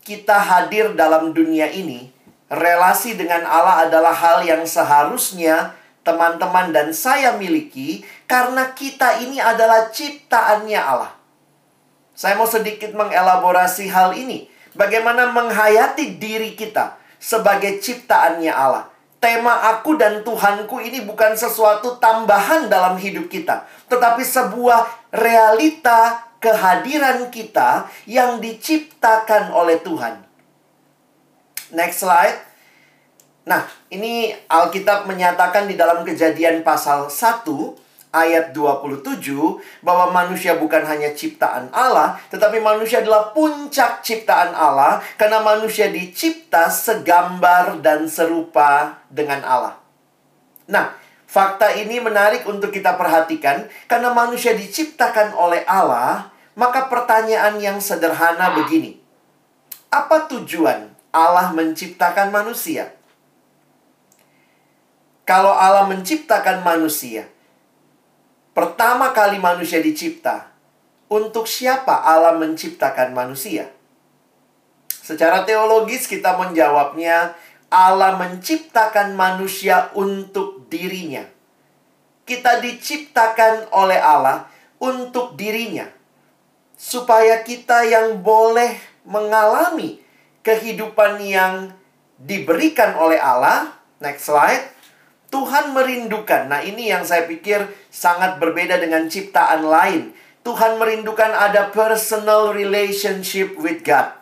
kita 0.07 0.39
hadir 0.39 0.95
dalam 0.95 1.35
dunia 1.35 1.67
ini, 1.67 2.07
relasi 2.47 3.19
dengan 3.19 3.43
Allah 3.43 3.91
adalah 3.91 4.15
hal 4.15 4.47
yang 4.47 4.63
seharusnya 4.63 5.75
teman-teman 6.07 6.71
dan 6.71 6.95
saya 6.95 7.35
miliki 7.35 8.07
karena 8.23 8.71
kita 8.71 9.19
ini 9.19 9.43
adalah 9.43 9.91
ciptaannya 9.91 10.79
Allah. 10.79 11.11
Saya 12.15 12.39
mau 12.39 12.47
sedikit 12.47 12.95
mengelaborasi 12.95 13.91
hal 13.91 14.15
ini. 14.15 14.47
Bagaimana 14.71 15.27
menghayati 15.35 16.15
diri 16.15 16.55
kita 16.55 16.95
sebagai 17.27 17.83
ciptaannya 17.83 18.53
Allah. 18.55 18.87
Tema 19.19 19.75
aku 19.75 19.99
dan 19.99 20.23
Tuhanku 20.23 20.79
ini 20.79 21.03
bukan 21.03 21.35
sesuatu 21.35 21.99
tambahan 21.99 22.71
dalam 22.71 22.95
hidup 22.95 23.27
kita, 23.27 23.67
tetapi 23.91 24.23
sebuah 24.23 25.11
realita 25.11 26.31
kehadiran 26.37 27.27
kita 27.27 27.89
yang 28.07 28.39
diciptakan 28.39 29.51
oleh 29.51 29.81
Tuhan. 29.81 30.21
Next 31.73 32.05
slide. 32.05 32.39
Nah, 33.49 33.65
ini 33.91 34.31
Alkitab 34.47 35.09
menyatakan 35.09 35.65
di 35.65 35.75
dalam 35.75 36.05
kejadian 36.05 36.61
pasal 36.61 37.09
1 37.09 37.43
ayat 38.11 38.55
27 38.55 39.03
bahwa 39.83 40.11
manusia 40.11 40.55
bukan 40.55 40.83
hanya 40.87 41.11
ciptaan 41.11 41.69
Allah, 41.75 42.19
tetapi 42.31 42.63
manusia 42.63 43.03
adalah 43.03 43.35
puncak 43.35 44.03
ciptaan 44.03 44.55
Allah 44.55 45.03
karena 45.19 45.43
manusia 45.43 45.91
dicipta 45.91 46.71
segambar 46.71 47.83
dan 47.83 48.07
serupa 48.07 49.03
dengan 49.11 49.43
Allah. 49.43 49.75
Nah, 50.67 51.07
Fakta 51.27 51.75
ini 51.75 51.99
menarik 51.99 52.47
untuk 52.47 52.71
kita 52.71 52.95
perhatikan 52.95 53.67
karena 53.91 54.15
manusia 54.15 54.55
diciptakan 54.55 55.35
oleh 55.35 55.59
Allah, 55.67 56.31
maka 56.55 56.87
pertanyaan 56.87 57.59
yang 57.59 57.83
sederhana 57.83 58.55
begini. 58.55 58.95
Apa 59.91 60.31
tujuan 60.31 60.87
Allah 61.11 61.51
menciptakan 61.51 62.31
manusia? 62.31 62.95
Kalau 65.27 65.51
Allah 65.51 65.83
menciptakan 65.91 66.63
manusia, 66.63 67.27
pertama 68.57 69.13
kali 69.13 69.37
manusia 69.37 69.77
dicipta, 69.77 70.49
untuk 71.05 71.45
siapa 71.45 71.93
Allah 72.01 72.33
menciptakan 72.41 73.13
manusia? 73.13 73.69
Secara 74.89 75.45
teologis 75.45 76.09
kita 76.09 76.33
menjawabnya 76.35 77.37
Allah 77.69 78.17
menciptakan 78.17 79.13
manusia 79.13 79.93
untuk 79.93 80.65
dirinya. 80.73 81.23
Kita 82.25 82.59
diciptakan 82.59 83.71
oleh 83.71 84.01
Allah 84.01 84.49
untuk 84.81 85.37
dirinya. 85.39 85.87
Supaya 86.75 87.45
kita 87.45 87.87
yang 87.87 88.19
boleh 88.19 88.75
mengalami 89.07 90.03
kehidupan 90.43 91.23
yang 91.23 91.71
diberikan 92.19 92.99
oleh 92.99 93.21
Allah. 93.21 93.79
Next 94.03 94.27
slide. 94.27 94.76
Tuhan 95.27 95.75
merindukan. 95.75 96.47
Nah, 96.47 96.63
ini 96.63 96.87
yang 96.91 97.03
saya 97.03 97.27
pikir 97.27 97.67
sangat 97.91 98.39
berbeda 98.39 98.79
dengan 98.79 99.11
ciptaan 99.11 99.67
lain. 99.67 100.15
Tuhan 100.47 100.79
merindukan 100.79 101.35
ada 101.35 101.67
personal 101.75 102.55
relationship 102.55 103.59
with 103.59 103.83
God 103.83 104.17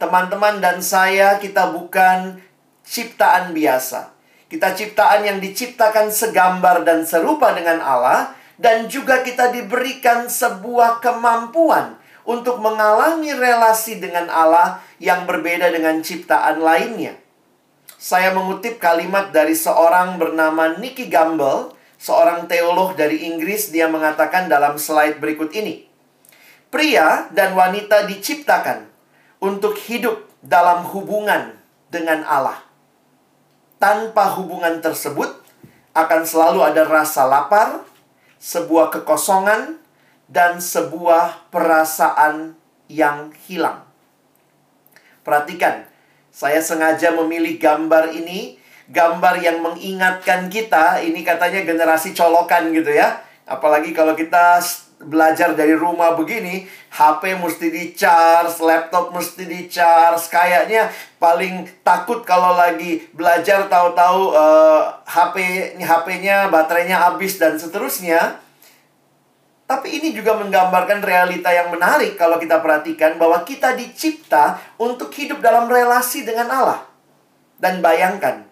teman-teman 0.00 0.64
dan 0.64 0.80
saya 0.80 1.36
kita 1.36 1.76
bukan 1.76 2.40
ciptaan 2.80 3.52
biasa. 3.52 4.16
Kita 4.48 4.72
ciptaan 4.74 5.22
yang 5.28 5.38
diciptakan 5.38 6.10
segambar 6.10 6.82
dan 6.82 7.04
serupa 7.04 7.52
dengan 7.52 7.78
Allah 7.84 8.34
dan 8.56 8.88
juga 8.88 9.22
kita 9.22 9.52
diberikan 9.52 10.26
sebuah 10.26 11.04
kemampuan 11.04 12.00
untuk 12.24 12.58
mengalami 12.58 13.30
relasi 13.30 14.00
dengan 14.00 14.26
Allah 14.32 14.82
yang 14.98 15.28
berbeda 15.28 15.70
dengan 15.70 16.00
ciptaan 16.02 16.58
lainnya. 16.58 17.14
Saya 18.00 18.32
mengutip 18.32 18.80
kalimat 18.80 19.28
dari 19.28 19.52
seorang 19.52 20.16
bernama 20.16 20.72
Nicky 20.80 21.12
Gamble, 21.12 21.76
seorang 22.00 22.48
teolog 22.48 22.96
dari 22.96 23.28
Inggris, 23.28 23.68
dia 23.68 23.92
mengatakan 23.92 24.48
dalam 24.48 24.80
slide 24.80 25.20
berikut 25.20 25.52
ini. 25.52 25.84
Pria 26.72 27.28
dan 27.28 27.52
wanita 27.52 28.08
diciptakan 28.08 28.88
untuk 29.44 29.76
hidup 29.84 30.24
dalam 30.40 30.88
hubungan 30.88 31.52
dengan 31.92 32.24
Allah. 32.24 32.64
Tanpa 33.76 34.32
hubungan 34.32 34.80
tersebut, 34.80 35.36
akan 35.92 36.24
selalu 36.24 36.64
ada 36.64 36.88
rasa 36.88 37.28
lapar, 37.28 37.84
sebuah 38.40 38.96
kekosongan, 38.96 39.76
dan 40.24 40.56
sebuah 40.56 41.52
perasaan 41.52 42.56
yang 42.88 43.36
hilang. 43.44 43.84
Perhatikan, 45.20 45.89
saya 46.30 46.62
sengaja 46.62 47.10
memilih 47.14 47.58
gambar 47.58 48.14
ini, 48.14 48.58
gambar 48.90 49.42
yang 49.42 49.62
mengingatkan 49.62 50.50
kita, 50.50 51.02
ini 51.02 51.26
katanya 51.26 51.62
generasi 51.66 52.14
colokan 52.14 52.70
gitu 52.74 52.90
ya. 52.94 53.22
Apalagi 53.50 53.90
kalau 53.90 54.14
kita 54.14 54.62
belajar 55.00 55.56
dari 55.56 55.72
rumah 55.72 56.12
begini, 56.14 56.68
HP 56.92 57.40
mesti 57.40 57.66
di-charge, 57.72 58.60
laptop 58.60 59.10
mesti 59.16 59.48
di-charge. 59.48 60.28
Kayaknya 60.28 60.92
paling 61.16 61.66
takut 61.80 62.20
kalau 62.22 62.52
lagi 62.54 63.08
belajar 63.16 63.66
tahu-tahu 63.66 64.36
uh, 64.36 65.00
HP 65.08 65.36
HP-nya 65.80 66.52
baterainya 66.52 67.00
habis 67.00 67.40
dan 67.40 67.56
seterusnya. 67.56 68.38
Tapi 69.70 70.02
ini 70.02 70.10
juga 70.10 70.34
menggambarkan 70.34 70.98
realita 70.98 71.54
yang 71.54 71.70
menarik 71.70 72.18
kalau 72.18 72.42
kita 72.42 72.58
perhatikan 72.58 73.14
bahwa 73.22 73.46
kita 73.46 73.78
dicipta 73.78 74.58
untuk 74.74 75.14
hidup 75.14 75.38
dalam 75.38 75.70
relasi 75.70 76.26
dengan 76.26 76.50
Allah. 76.50 76.90
Dan 77.54 77.78
bayangkan, 77.78 78.50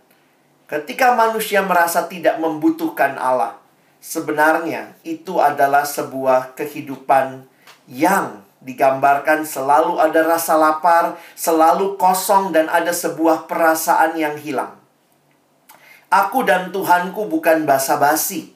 ketika 0.70 1.18
manusia 1.18 1.58
merasa 1.66 2.06
tidak 2.06 2.38
membutuhkan 2.38 3.18
Allah, 3.18 3.58
sebenarnya 3.98 4.94
itu 5.02 5.42
adalah 5.42 5.82
sebuah 5.82 6.54
kehidupan 6.54 7.50
yang 7.90 8.46
digambarkan 8.62 9.42
selalu 9.42 9.98
ada 9.98 10.22
rasa 10.22 10.54
lapar, 10.54 11.18
selalu 11.34 11.98
kosong 11.98 12.54
dan 12.54 12.70
ada 12.70 12.94
sebuah 12.94 13.50
perasaan 13.50 14.14
yang 14.14 14.38
hilang. 14.38 14.78
Aku 16.14 16.46
dan 16.46 16.70
Tuhanku 16.70 17.26
bukan 17.26 17.66
basa-basi. 17.66 18.54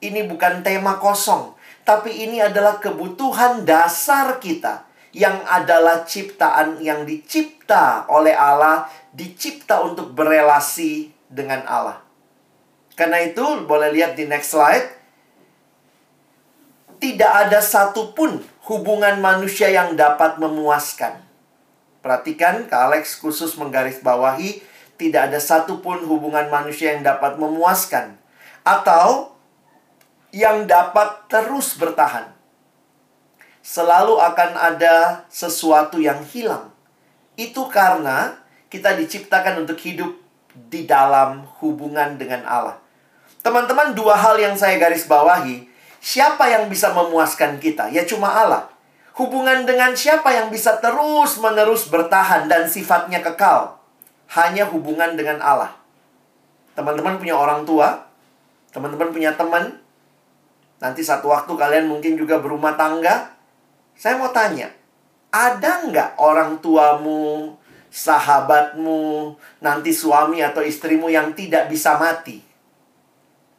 Ini 0.00 0.24
bukan 0.24 0.64
tema 0.64 0.96
kosong, 0.96 1.59
tapi 1.90 2.22
ini 2.22 2.38
adalah 2.38 2.78
kebutuhan 2.78 3.66
dasar 3.66 4.38
kita 4.38 4.86
yang 5.10 5.42
adalah 5.42 6.06
ciptaan 6.06 6.78
yang 6.78 7.02
dicipta 7.02 8.06
oleh 8.06 8.30
Allah, 8.30 8.86
dicipta 9.10 9.82
untuk 9.82 10.14
berelasi 10.14 11.10
dengan 11.26 11.66
Allah. 11.66 11.98
Karena 12.94 13.18
itu, 13.26 13.42
boleh 13.66 13.90
lihat 13.90 14.14
di 14.14 14.22
next 14.22 14.54
slide. 14.54 14.86
Tidak 17.02 17.32
ada 17.48 17.58
satupun 17.58 18.38
hubungan 18.70 19.18
manusia 19.18 19.66
yang 19.66 19.98
dapat 19.98 20.38
memuaskan. 20.38 21.18
Perhatikan, 22.06 22.70
Kak 22.70 22.86
Alex 22.86 23.18
khusus 23.18 23.58
menggarisbawahi, 23.58 24.62
tidak 24.94 25.34
ada 25.34 25.42
satupun 25.42 26.06
hubungan 26.06 26.46
manusia 26.54 26.94
yang 26.94 27.02
dapat 27.02 27.34
memuaskan 27.34 28.14
atau 28.62 29.34
yang 30.30 30.66
dapat 30.66 31.26
terus 31.26 31.74
bertahan. 31.78 32.30
Selalu 33.60 34.16
akan 34.16 34.50
ada 34.56 35.26
sesuatu 35.28 36.00
yang 36.00 36.24
hilang. 36.24 36.72
Itu 37.36 37.68
karena 37.68 38.40
kita 38.72 38.96
diciptakan 38.96 39.66
untuk 39.66 39.76
hidup 39.82 40.16
di 40.70 40.88
dalam 40.88 41.44
hubungan 41.60 42.16
dengan 42.16 42.42
Allah. 42.48 42.76
Teman-teman, 43.44 43.92
dua 43.92 44.16
hal 44.16 44.40
yang 44.40 44.56
saya 44.56 44.80
garis 44.80 45.04
bawahi. 45.04 45.68
Siapa 46.00 46.48
yang 46.48 46.72
bisa 46.72 46.92
memuaskan 46.96 47.60
kita? 47.60 47.92
Ya 47.92 48.08
cuma 48.08 48.32
Allah. 48.32 48.72
Hubungan 49.16 49.68
dengan 49.68 49.92
siapa 49.92 50.32
yang 50.32 50.48
bisa 50.48 50.80
terus-menerus 50.80 51.92
bertahan 51.92 52.48
dan 52.48 52.64
sifatnya 52.64 53.20
kekal? 53.20 53.80
hanya 54.30 54.66
hubungan 54.70 55.18
dengan 55.18 55.42
Allah. 55.42 55.74
Teman-teman 56.78 57.18
punya 57.18 57.34
orang 57.34 57.66
tua, 57.66 58.06
teman-teman 58.70 59.10
punya 59.10 59.34
teman, 59.34 59.79
nanti 60.80 61.04
satu 61.04 61.30
waktu 61.30 61.52
kalian 61.54 61.86
mungkin 61.86 62.16
juga 62.16 62.40
berumah 62.40 62.74
tangga. 62.74 63.36
Saya 63.94 64.16
mau 64.16 64.32
tanya, 64.32 64.72
ada 65.28 65.84
nggak 65.86 66.16
orang 66.16 66.58
tuamu, 66.58 67.54
sahabatmu, 67.92 69.36
nanti 69.60 69.92
suami 69.92 70.40
atau 70.40 70.64
istrimu 70.64 71.12
yang 71.12 71.36
tidak 71.36 71.68
bisa 71.68 72.00
mati? 72.00 72.40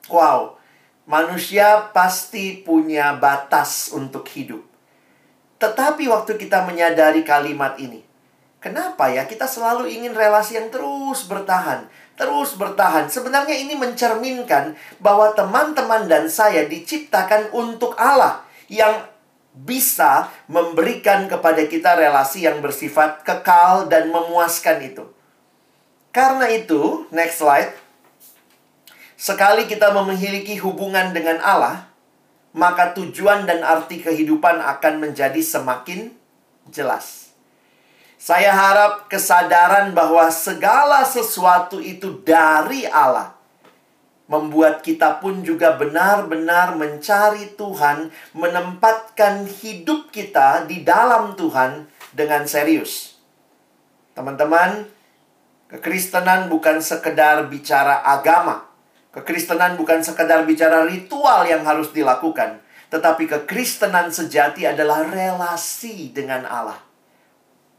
Wow, 0.10 0.58
manusia 1.06 1.94
pasti 1.94 2.60
punya 2.66 3.14
batas 3.16 3.94
untuk 3.94 4.26
hidup. 4.34 4.66
Tetapi 5.62 6.10
waktu 6.10 6.42
kita 6.42 6.66
menyadari 6.66 7.22
kalimat 7.22 7.78
ini, 7.78 8.02
Kenapa 8.62 9.10
ya 9.10 9.26
kita 9.26 9.50
selalu 9.50 9.90
ingin 9.90 10.14
relasi 10.14 10.54
yang 10.54 10.70
terus 10.70 11.26
bertahan, 11.26 11.90
terus 12.22 12.54
bertahan? 12.54 13.10
Sebenarnya 13.10 13.58
ini 13.58 13.74
mencerminkan 13.74 14.78
bahwa 15.02 15.34
teman-teman 15.34 16.06
dan 16.06 16.30
saya 16.30 16.70
diciptakan 16.70 17.50
untuk 17.50 17.98
Allah 17.98 18.46
yang 18.70 19.10
bisa 19.52 20.32
memberikan 20.48 21.26
kepada 21.28 21.66
kita 21.66 21.98
relasi 21.98 22.46
yang 22.46 22.62
bersifat 22.62 23.26
kekal 23.26 23.90
dan 23.90 24.14
memuaskan 24.14 24.80
itu. 24.86 25.04
Karena 26.14 26.48
itu, 26.54 27.10
next 27.10 27.42
slide. 27.42 27.74
Sekali 29.20 29.68
kita 29.68 29.92
memiliki 29.92 30.56
hubungan 30.64 31.12
dengan 31.12 31.42
Allah, 31.44 31.92
maka 32.56 32.96
tujuan 32.96 33.44
dan 33.44 33.62
arti 33.62 34.00
kehidupan 34.02 34.60
akan 34.60 34.94
menjadi 35.04 35.40
semakin 35.40 36.16
jelas. 36.72 37.21
Saya 38.22 38.54
harap 38.54 39.10
kesadaran 39.10 39.98
bahwa 39.98 40.30
segala 40.30 41.02
sesuatu 41.02 41.82
itu 41.82 42.22
dari 42.22 42.86
Allah 42.86 43.34
membuat 44.30 44.86
kita 44.86 45.18
pun 45.18 45.42
juga 45.42 45.74
benar-benar 45.74 46.78
mencari 46.78 47.58
Tuhan, 47.58 48.14
menempatkan 48.38 49.50
hidup 49.50 50.14
kita 50.14 50.70
di 50.70 50.86
dalam 50.86 51.34
Tuhan 51.34 51.90
dengan 52.14 52.46
serius. 52.46 53.18
Teman-teman, 54.14 54.86
kekristenan 55.74 56.46
bukan 56.46 56.78
sekedar 56.78 57.50
bicara 57.50 58.06
agama. 58.06 58.70
Kekristenan 59.18 59.82
bukan 59.82 60.06
sekedar 60.06 60.46
bicara 60.46 60.86
ritual 60.86 61.42
yang 61.50 61.66
harus 61.66 61.90
dilakukan, 61.90 62.62
tetapi 62.94 63.26
kekristenan 63.26 64.14
sejati 64.14 64.70
adalah 64.70 65.10
relasi 65.10 66.14
dengan 66.14 66.46
Allah. 66.46 66.91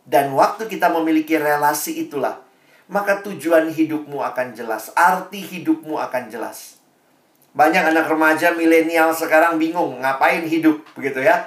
Dan 0.02 0.34
waktu 0.34 0.66
kita 0.66 0.90
memiliki 0.90 1.38
relasi 1.38 2.02
itulah, 2.06 2.42
maka 2.90 3.22
tujuan 3.22 3.70
hidupmu 3.70 4.18
akan 4.18 4.52
jelas, 4.52 4.90
arti 4.98 5.38
hidupmu 5.38 5.94
akan 5.96 6.28
jelas. 6.28 6.82
Banyak 7.52 7.92
anak 7.92 8.08
remaja 8.08 8.56
milenial 8.56 9.12
sekarang 9.12 9.60
bingung 9.60 10.00
ngapain 10.00 10.42
hidup 10.48 10.80
begitu 10.96 11.20
ya. 11.20 11.46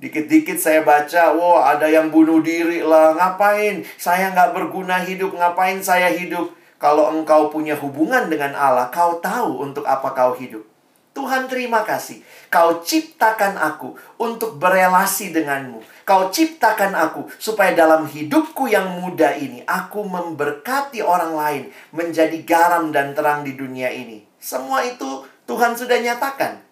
Dikit-dikit 0.00 0.56
saya 0.56 0.80
baca, 0.80 1.36
wow 1.36 1.60
ada 1.60 1.84
yang 1.84 2.08
bunuh 2.08 2.40
diri 2.40 2.80
lah, 2.80 3.12
ngapain? 3.12 3.84
Saya 4.00 4.32
nggak 4.32 4.56
berguna 4.56 4.96
hidup, 5.04 5.36
ngapain 5.36 5.76
saya 5.84 6.08
hidup? 6.08 6.56
Kalau 6.80 7.12
engkau 7.12 7.52
punya 7.52 7.76
hubungan 7.76 8.32
dengan 8.32 8.56
Allah, 8.56 8.88
kau 8.88 9.20
tahu 9.20 9.60
untuk 9.60 9.84
apa 9.84 10.16
kau 10.16 10.32
hidup. 10.40 10.69
Tuhan 11.10 11.50
terima 11.50 11.82
kasih. 11.82 12.22
Kau 12.46 12.86
ciptakan 12.86 13.58
aku 13.58 13.98
untuk 14.22 14.62
berelasi 14.62 15.34
denganmu. 15.34 15.82
Kau 16.06 16.30
ciptakan 16.30 16.94
aku 16.94 17.26
supaya 17.34 17.74
dalam 17.74 18.06
hidupku 18.06 18.70
yang 18.70 19.02
muda 19.02 19.34
ini 19.34 19.66
aku 19.66 20.06
memberkati 20.06 21.02
orang 21.02 21.34
lain 21.34 21.64
menjadi 21.90 22.38
garam 22.46 22.94
dan 22.94 23.10
terang 23.14 23.42
di 23.42 23.58
dunia 23.58 23.90
ini. 23.90 24.22
Semua 24.38 24.86
itu 24.86 25.26
Tuhan 25.50 25.74
sudah 25.74 25.98
nyatakan. 25.98 26.62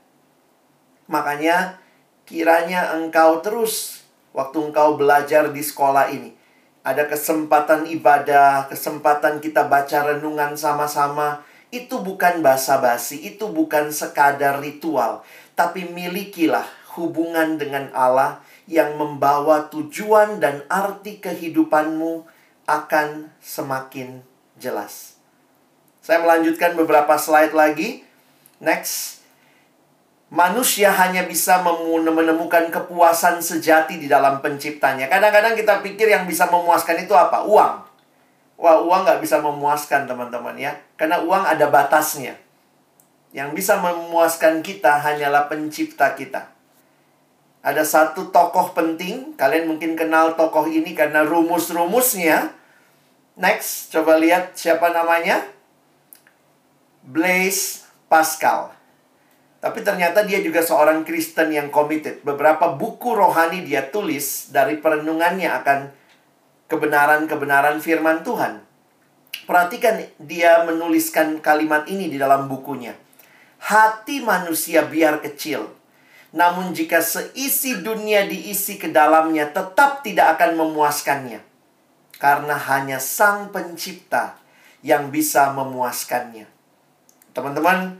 Makanya 1.10 1.82
kiranya 2.22 2.94
engkau 2.94 3.42
terus 3.42 4.06
waktu 4.30 4.70
engkau 4.70 4.94
belajar 4.94 5.50
di 5.50 5.62
sekolah 5.64 6.14
ini 6.14 6.38
ada 6.88 7.04
kesempatan 7.04 7.84
ibadah, 7.90 8.70
kesempatan 8.70 9.44
kita 9.44 9.68
baca 9.68 10.14
renungan 10.14 10.56
sama-sama 10.56 11.44
itu 11.68 12.00
bukan 12.00 12.40
basa-basi, 12.40 13.20
itu 13.34 13.48
bukan 13.52 13.92
sekadar 13.92 14.64
ritual, 14.64 15.20
tapi 15.52 15.84
milikilah 15.84 16.64
hubungan 16.96 17.60
dengan 17.60 17.92
Allah 17.92 18.40
yang 18.68 18.96
membawa 18.96 19.68
tujuan 19.72 20.40
dan 20.40 20.64
arti 20.68 21.20
kehidupanmu 21.20 22.24
akan 22.68 23.32
semakin 23.40 24.20
jelas. 24.60 25.16
Saya 26.04 26.20
melanjutkan 26.20 26.76
beberapa 26.76 27.16
slide 27.16 27.56
lagi. 27.56 28.04
Next. 28.60 29.24
Manusia 30.28 30.92
hanya 30.92 31.24
bisa 31.24 31.64
menemukan 31.64 32.68
kepuasan 32.68 33.40
sejati 33.40 33.96
di 33.96 34.12
dalam 34.12 34.44
penciptanya. 34.44 35.08
Kadang-kadang 35.08 35.56
kita 35.56 35.80
pikir 35.80 36.12
yang 36.12 36.28
bisa 36.28 36.44
memuaskan 36.52 37.00
itu 37.00 37.16
apa? 37.16 37.48
Uang. 37.48 37.87
Wah, 38.58 38.82
uang 38.82 39.06
nggak 39.06 39.22
bisa 39.22 39.38
memuaskan 39.38 40.10
teman-teman 40.10 40.58
ya. 40.58 40.74
Karena 40.98 41.22
uang 41.22 41.46
ada 41.46 41.70
batasnya. 41.70 42.34
Yang 43.30 43.62
bisa 43.62 43.78
memuaskan 43.78 44.66
kita 44.66 44.98
hanyalah 44.98 45.46
pencipta 45.46 46.18
kita. 46.18 46.50
Ada 47.62 47.86
satu 47.86 48.34
tokoh 48.34 48.74
penting, 48.74 49.38
kalian 49.38 49.70
mungkin 49.70 49.94
kenal 49.94 50.34
tokoh 50.34 50.66
ini 50.66 50.90
karena 50.94 51.22
rumus-rumusnya. 51.22 52.50
Next, 53.38 53.94
coba 53.94 54.18
lihat 54.18 54.58
siapa 54.58 54.90
namanya? 54.90 55.46
Blaise 57.06 57.86
Pascal. 58.10 58.74
Tapi 59.58 59.82
ternyata 59.82 60.22
dia 60.22 60.38
juga 60.38 60.62
seorang 60.62 61.02
Kristen 61.02 61.50
yang 61.50 61.70
committed. 61.70 62.22
Beberapa 62.22 62.74
buku 62.74 63.14
rohani 63.14 63.66
dia 63.66 63.86
tulis 63.90 64.50
dari 64.54 64.78
perenungannya 64.78 65.50
akan 65.50 65.97
kebenaran-kebenaran 66.68 67.80
firman 67.80 68.22
Tuhan. 68.22 68.62
Perhatikan 69.48 70.04
dia 70.20 70.62
menuliskan 70.68 71.40
kalimat 71.40 71.88
ini 71.88 72.12
di 72.12 72.20
dalam 72.20 72.46
bukunya. 72.46 72.92
Hati 73.58 74.22
manusia 74.22 74.86
biar 74.86 75.18
kecil, 75.24 75.66
namun 76.30 76.76
jika 76.76 77.00
seisi 77.00 77.80
dunia 77.80 78.28
diisi 78.28 78.76
ke 78.76 78.92
dalamnya 78.92 79.48
tetap 79.48 80.04
tidak 80.04 80.38
akan 80.38 80.60
memuaskannya. 80.60 81.40
Karena 82.20 82.54
hanya 82.54 83.00
sang 83.00 83.50
pencipta 83.50 84.36
yang 84.84 85.10
bisa 85.10 85.50
memuaskannya. 85.54 86.46
Teman-teman, 87.32 87.98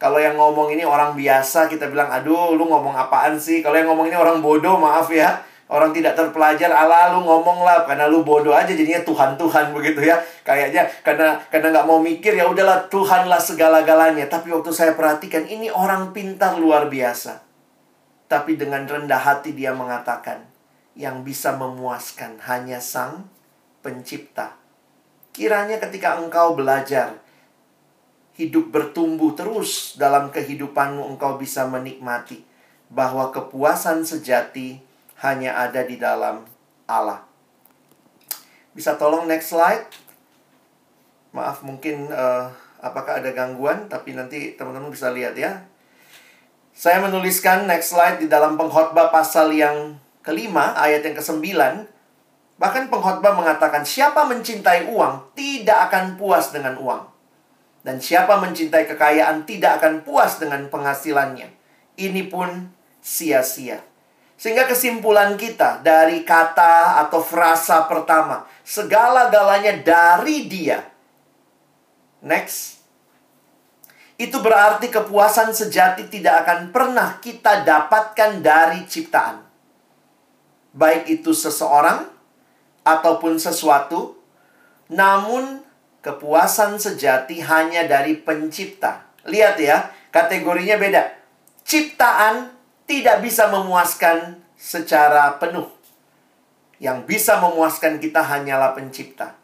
kalau 0.00 0.18
yang 0.18 0.34
ngomong 0.34 0.74
ini 0.74 0.82
orang 0.82 1.14
biasa, 1.14 1.70
kita 1.70 1.86
bilang, 1.86 2.10
aduh, 2.10 2.56
lu 2.56 2.66
ngomong 2.66 2.96
apaan 2.98 3.38
sih? 3.38 3.62
Kalau 3.62 3.78
yang 3.78 3.92
ngomong 3.94 4.10
ini 4.10 4.18
orang 4.18 4.42
bodoh, 4.42 4.74
maaf 4.80 5.06
ya. 5.12 5.38
Orang 5.70 5.94
tidak 5.94 6.18
terpelajar, 6.18 6.66
ala 6.66 7.14
lu 7.14 7.22
ngomong 7.22 7.62
lah 7.62 7.86
karena 7.86 8.10
lu 8.10 8.26
bodoh 8.26 8.50
aja 8.50 8.74
jadinya 8.74 9.06
Tuhan 9.06 9.38
Tuhan 9.38 9.70
begitu 9.70 10.02
ya. 10.02 10.18
Kayaknya 10.42 10.90
karena 11.06 11.38
karena 11.46 11.70
nggak 11.70 11.86
mau 11.86 12.02
mikir 12.02 12.34
ya 12.34 12.50
udahlah 12.50 12.90
Tuhanlah 12.90 13.38
segala-galanya. 13.38 14.26
Tapi 14.26 14.50
waktu 14.50 14.74
saya 14.74 14.98
perhatikan 14.98 15.46
ini 15.46 15.70
orang 15.70 16.10
pintar 16.10 16.58
luar 16.58 16.90
biasa. 16.90 17.46
Tapi 18.26 18.58
dengan 18.58 18.82
rendah 18.82 19.22
hati 19.22 19.54
dia 19.54 19.70
mengatakan 19.70 20.42
yang 20.98 21.22
bisa 21.22 21.54
memuaskan 21.54 22.42
hanya 22.50 22.82
Sang 22.82 23.30
Pencipta. 23.78 24.58
Kiranya 25.30 25.78
ketika 25.78 26.18
engkau 26.18 26.58
belajar 26.58 27.14
hidup 28.34 28.74
bertumbuh 28.74 29.38
terus 29.38 29.94
dalam 29.94 30.34
kehidupanmu 30.34 31.14
engkau 31.14 31.38
bisa 31.38 31.70
menikmati 31.70 32.42
bahwa 32.90 33.30
kepuasan 33.30 34.02
sejati 34.02 34.89
hanya 35.20 35.56
ada 35.56 35.84
di 35.84 36.00
dalam 36.00 36.44
Allah. 36.88 37.24
Bisa 38.72 38.96
tolong 38.96 39.28
next 39.28 39.52
slide? 39.52 39.84
Maaf 41.36 41.62
mungkin 41.62 42.10
uh, 42.10 42.50
apakah 42.80 43.22
ada 43.22 43.30
gangguan 43.30 43.86
tapi 43.86 44.16
nanti 44.16 44.56
teman-teman 44.56 44.90
bisa 44.90 45.12
lihat 45.12 45.36
ya. 45.36 45.64
Saya 46.74 47.04
menuliskan 47.04 47.68
next 47.68 47.92
slide 47.92 48.18
di 48.18 48.26
dalam 48.26 48.56
pengkhotbah 48.56 49.12
pasal 49.12 49.52
yang 49.52 50.00
kelima 50.24 50.72
ayat 50.76 51.04
yang 51.04 51.16
ke-9 51.16 51.44
Bahkan 52.60 52.92
pengkhotbah 52.92 53.32
mengatakan, 53.32 53.88
siapa 53.88 54.28
mencintai 54.28 54.92
uang 54.92 55.32
tidak 55.32 55.88
akan 55.88 56.20
puas 56.20 56.52
dengan 56.52 56.76
uang. 56.76 57.08
Dan 57.80 57.96
siapa 57.96 58.36
mencintai 58.36 58.84
kekayaan 58.84 59.48
tidak 59.48 59.80
akan 59.80 60.04
puas 60.04 60.36
dengan 60.36 60.68
penghasilannya. 60.68 61.48
Ini 61.96 62.28
pun 62.28 62.68
sia-sia. 63.00 63.80
Sehingga 64.40 64.64
kesimpulan 64.64 65.36
kita 65.36 65.84
dari 65.84 66.24
kata 66.24 66.96
atau 67.04 67.20
frasa 67.20 67.84
pertama, 67.84 68.48
segala-galanya 68.64 69.84
dari 69.84 70.48
dia. 70.48 70.80
Next. 72.24 72.80
Itu 74.16 74.40
berarti 74.40 74.88
kepuasan 74.88 75.52
sejati 75.52 76.08
tidak 76.08 76.48
akan 76.48 76.72
pernah 76.72 77.20
kita 77.20 77.68
dapatkan 77.68 78.40
dari 78.40 78.88
ciptaan. 78.88 79.44
Baik 80.72 81.20
itu 81.20 81.36
seseorang 81.36 82.08
ataupun 82.80 83.36
sesuatu, 83.36 84.16
namun 84.88 85.60
kepuasan 86.00 86.80
sejati 86.80 87.44
hanya 87.44 87.84
dari 87.84 88.16
pencipta. 88.16 89.04
Lihat 89.28 89.60
ya, 89.60 89.92
kategorinya 90.08 90.80
beda. 90.80 91.12
Ciptaan 91.60 92.59
tidak 92.90 93.22
bisa 93.22 93.46
memuaskan 93.46 94.42
secara 94.58 95.38
penuh. 95.38 95.70
Yang 96.82 97.06
bisa 97.06 97.38
memuaskan 97.38 98.02
kita 98.02 98.18
hanyalah 98.18 98.74
pencipta. 98.74 99.38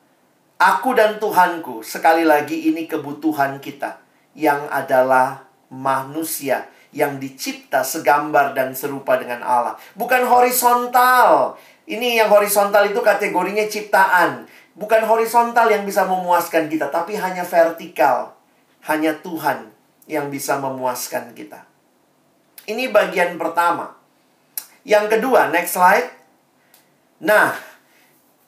Aku 0.58 0.98
dan 0.98 1.22
Tuhanku, 1.22 1.86
sekali 1.86 2.26
lagi 2.26 2.66
ini 2.66 2.90
kebutuhan 2.90 3.62
kita. 3.62 4.02
Yang 4.34 4.66
adalah 4.74 5.46
manusia 5.70 6.66
yang 6.90 7.22
dicipta 7.22 7.86
segambar 7.86 8.50
dan 8.56 8.74
serupa 8.74 9.14
dengan 9.14 9.46
Allah. 9.46 9.78
Bukan 9.94 10.26
horizontal 10.26 11.54
ini 11.86 12.18
yang 12.18 12.26
horizontal 12.34 12.82
itu 12.90 12.98
kategorinya 12.98 13.70
ciptaan. 13.70 14.50
Bukan 14.74 15.06
horizontal 15.06 15.70
yang 15.70 15.86
bisa 15.86 16.02
memuaskan 16.02 16.66
kita, 16.66 16.90
tapi 16.90 17.14
hanya 17.14 17.46
vertikal. 17.46 18.34
Hanya 18.90 19.14
Tuhan 19.22 19.70
yang 20.10 20.34
bisa 20.34 20.58
memuaskan 20.58 21.30
kita. 21.30 21.75
Ini 22.66 22.90
bagian 22.90 23.38
pertama. 23.38 23.94
Yang 24.82 25.18
kedua, 25.18 25.50
next 25.54 25.78
slide. 25.78 26.10
Nah, 27.22 27.54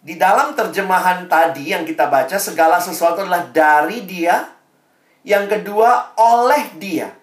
di 0.03 0.19
dalam 0.19 0.55
terjemahan 0.55 1.27
tadi 1.31 1.71
yang 1.71 1.87
kita 1.87 2.11
baca, 2.11 2.39
segala 2.39 2.83
sesuatu 2.83 3.23
adalah 3.23 3.47
dari 3.51 4.03
dia. 4.07 4.51
Yang 5.23 5.59
kedua, 5.59 6.15
oleh 6.19 6.75
dia. 6.79 7.15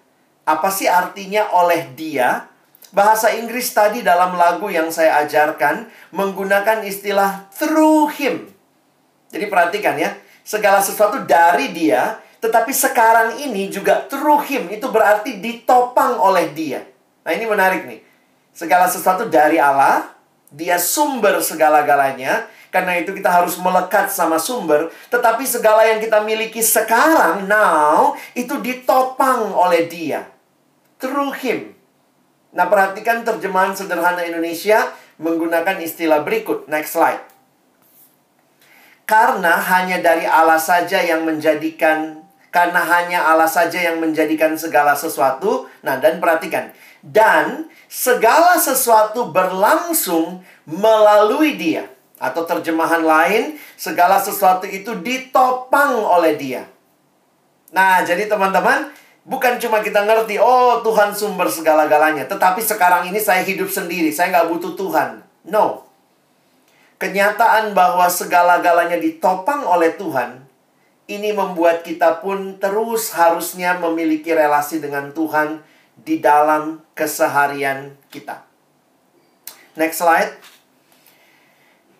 Apa 0.48 0.72
sih 0.72 0.88
artinya 0.88 1.52
oleh 1.52 1.92
dia? 1.92 2.48
Bahasa 2.92 3.32
Inggris 3.34 3.72
tadi 3.76 4.00
dalam 4.00 4.36
lagu 4.36 4.72
yang 4.72 4.88
saya 4.88 5.20
ajarkan 5.26 5.88
menggunakan 6.16 6.80
istilah 6.86 7.48
through 7.52 8.08
him. 8.16 8.48
Jadi 9.28 9.52
perhatikan 9.52 9.98
ya, 10.00 10.16
segala 10.46 10.78
sesuatu 10.80 11.26
dari 11.26 11.74
dia, 11.74 12.22
tetapi 12.46 12.70
sekarang 12.70 13.42
ini 13.42 13.66
juga 13.66 14.06
through 14.06 14.46
him 14.46 14.70
itu 14.70 14.86
berarti 14.86 15.42
ditopang 15.42 16.14
oleh 16.14 16.54
dia. 16.54 16.86
Nah, 17.26 17.34
ini 17.34 17.42
menarik 17.42 17.82
nih. 17.90 18.06
Segala 18.54 18.86
sesuatu 18.86 19.26
dari 19.26 19.58
Allah, 19.58 20.14
dia 20.54 20.78
sumber 20.78 21.42
segala-galanya, 21.42 22.46
karena 22.70 23.02
itu 23.02 23.10
kita 23.10 23.26
harus 23.26 23.58
melekat 23.58 24.14
sama 24.14 24.38
sumber, 24.38 24.94
tetapi 25.10 25.42
segala 25.42 25.82
yang 25.90 25.98
kita 25.98 26.22
miliki 26.22 26.62
sekarang 26.62 27.50
now 27.50 28.14
itu 28.38 28.54
ditopang 28.62 29.50
oleh 29.50 29.90
dia. 29.90 30.30
Through 31.02 31.34
him. 31.42 31.74
Nah, 32.54 32.70
perhatikan 32.70 33.26
terjemahan 33.26 33.74
sederhana 33.74 34.22
Indonesia 34.22 34.94
menggunakan 35.18 35.82
istilah 35.82 36.22
berikut. 36.22 36.70
Next 36.70 36.94
slide. 36.94 37.20
Karena 39.02 39.58
hanya 39.58 39.98
dari 39.98 40.24
Allah 40.24 40.58
saja 40.58 41.02
yang 41.02 41.26
menjadikan 41.26 42.25
karena 42.56 42.80
hanya 42.80 43.20
Allah 43.28 43.44
saja 43.44 43.76
yang 43.76 44.00
menjadikan 44.00 44.56
segala 44.56 44.96
sesuatu. 44.96 45.68
Nah, 45.84 46.00
dan 46.00 46.16
perhatikan. 46.16 46.72
Dan 47.04 47.68
segala 47.84 48.56
sesuatu 48.56 49.28
berlangsung 49.28 50.40
melalui 50.64 51.60
dia. 51.60 51.84
Atau 52.16 52.48
terjemahan 52.48 53.04
lain, 53.04 53.60
segala 53.76 54.16
sesuatu 54.16 54.64
itu 54.64 54.96
ditopang 55.04 56.00
oleh 56.00 56.40
dia. 56.40 56.64
Nah, 57.76 58.00
jadi 58.00 58.24
teman-teman, 58.24 58.88
Bukan 59.26 59.58
cuma 59.58 59.82
kita 59.82 60.06
ngerti, 60.06 60.38
oh 60.38 60.86
Tuhan 60.86 61.10
sumber 61.10 61.50
segala-galanya. 61.50 62.30
Tetapi 62.30 62.62
sekarang 62.62 63.10
ini 63.10 63.18
saya 63.18 63.42
hidup 63.42 63.66
sendiri, 63.66 64.14
saya 64.14 64.30
nggak 64.30 64.54
butuh 64.54 64.78
Tuhan. 64.78 65.18
No. 65.50 65.82
Kenyataan 67.02 67.74
bahwa 67.74 68.06
segala-galanya 68.06 69.02
ditopang 69.02 69.66
oleh 69.66 69.98
Tuhan, 69.98 70.45
ini 71.06 71.30
membuat 71.30 71.86
kita 71.86 72.18
pun 72.18 72.58
terus 72.58 73.14
harusnya 73.14 73.78
memiliki 73.78 74.34
relasi 74.34 74.82
dengan 74.82 75.14
Tuhan 75.14 75.62
di 75.94 76.18
dalam 76.18 76.82
keseharian 76.98 77.94
kita. 78.10 78.42
Next 79.78 80.02
slide. 80.02 80.34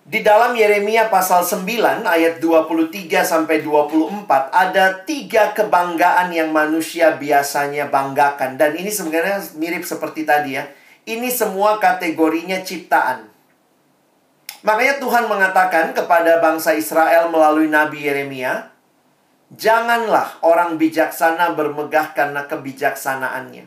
Di 0.06 0.22
dalam 0.22 0.54
Yeremia 0.54 1.10
pasal 1.10 1.42
9 1.42 2.06
ayat 2.06 2.38
23 2.38 3.26
sampai 3.26 3.58
24 3.58 4.30
ada 4.54 5.02
tiga 5.02 5.50
kebanggaan 5.50 6.30
yang 6.30 6.54
manusia 6.54 7.18
biasanya 7.18 7.90
banggakan 7.90 8.54
dan 8.54 8.78
ini 8.78 8.86
sebenarnya 8.86 9.42
mirip 9.58 9.82
seperti 9.82 10.22
tadi 10.22 10.54
ya. 10.54 10.70
Ini 11.06 11.26
semua 11.30 11.82
kategorinya 11.82 12.62
ciptaan. 12.62 13.26
Makanya 14.62 14.98
Tuhan 14.98 15.26
mengatakan 15.30 15.94
kepada 15.94 16.38
bangsa 16.38 16.74
Israel 16.74 17.30
melalui 17.30 17.70
Nabi 17.70 18.06
Yeremia, 18.06 18.75
"Janganlah 19.54 20.42
orang 20.42 20.74
bijaksana 20.80 21.54
bermegah 21.54 22.16
karena 22.16 22.46
kebijaksanaannya. 22.50 23.64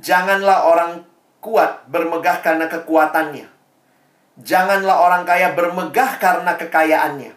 Janganlah 0.00 0.58
orang 0.68 1.04
kuat 1.44 1.84
bermegah 1.90 2.40
karena 2.40 2.70
kekuatannya." 2.70 3.56
Janganlah 4.36 5.00
orang 5.00 5.24
kaya 5.24 5.56
bermegah 5.56 6.20
karena 6.20 6.60
kekayaannya. 6.60 7.32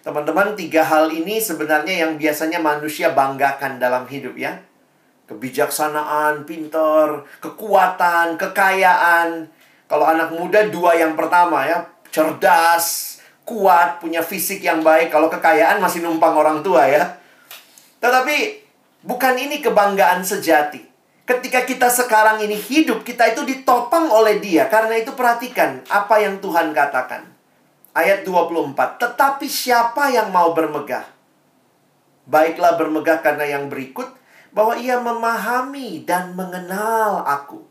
Teman-teman, 0.00 0.56
tiga 0.56 0.80
hal 0.80 1.12
ini 1.12 1.36
sebenarnya 1.36 2.06
yang 2.06 2.16
biasanya 2.16 2.62
manusia 2.62 3.12
banggakan 3.12 3.76
dalam 3.76 4.08
hidup 4.08 4.40
ya. 4.40 4.56
Kebijaksanaan, 5.28 6.48
pintar, 6.48 7.28
kekuatan, 7.44 8.40
kekayaan. 8.40 9.52
Kalau 9.84 10.06
anak 10.08 10.32
muda 10.32 10.64
dua 10.72 10.96
yang 10.96 11.12
pertama 11.12 11.66
ya, 11.68 11.84
cerdas, 12.08 13.15
kuat, 13.46 14.02
punya 14.02 14.20
fisik 14.20 14.60
yang 14.60 14.82
baik. 14.82 15.08
Kalau 15.14 15.30
kekayaan 15.30 15.78
masih 15.78 16.02
numpang 16.02 16.34
orang 16.34 16.66
tua 16.66 16.90
ya. 16.90 17.16
Tetapi 18.02 18.66
bukan 19.06 19.34
ini 19.38 19.62
kebanggaan 19.62 20.26
sejati. 20.26 20.82
Ketika 21.26 21.62
kita 21.62 21.90
sekarang 21.90 22.42
ini 22.42 22.58
hidup, 22.58 23.06
kita 23.06 23.30
itu 23.30 23.46
ditopang 23.46 24.10
oleh 24.10 24.42
dia. 24.42 24.66
Karena 24.66 24.98
itu 24.98 25.14
perhatikan 25.14 25.86
apa 25.86 26.18
yang 26.18 26.42
Tuhan 26.42 26.74
katakan. 26.74 27.22
Ayat 27.94 28.26
24. 28.26 29.00
Tetapi 29.00 29.46
siapa 29.46 30.10
yang 30.10 30.34
mau 30.34 30.52
bermegah? 30.52 31.06
Baiklah 32.26 32.74
bermegah 32.74 33.22
karena 33.22 33.46
yang 33.46 33.70
berikut. 33.70 34.10
Bahwa 34.50 34.74
ia 34.78 34.98
memahami 34.98 36.02
dan 36.02 36.34
mengenal 36.34 37.22
aku. 37.26 37.62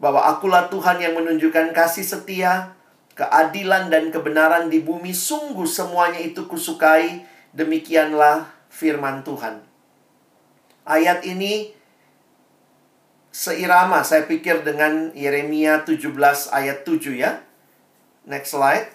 Bahwa 0.00 0.24
akulah 0.24 0.68
Tuhan 0.72 1.00
yang 1.00 1.14
menunjukkan 1.14 1.76
kasih 1.76 2.02
setia, 2.02 2.74
keadilan 3.14 3.92
dan 3.92 4.08
kebenaran 4.08 4.68
di 4.72 4.80
bumi. 4.80 5.12
Sungguh 5.12 5.68
semuanya 5.68 6.20
itu 6.20 6.48
kusukai. 6.48 7.24
Demikianlah 7.52 8.48
firman 8.72 9.20
Tuhan. 9.20 9.60
Ayat 10.88 11.22
ini 11.22 11.70
seirama 13.32 14.00
saya 14.02 14.24
pikir 14.24 14.64
dengan 14.64 15.12
Yeremia 15.12 15.84
17 15.84 16.08
ayat 16.50 16.84
7 16.84 17.12
ya. 17.12 17.44
Next 18.24 18.56
slide. 18.56 18.88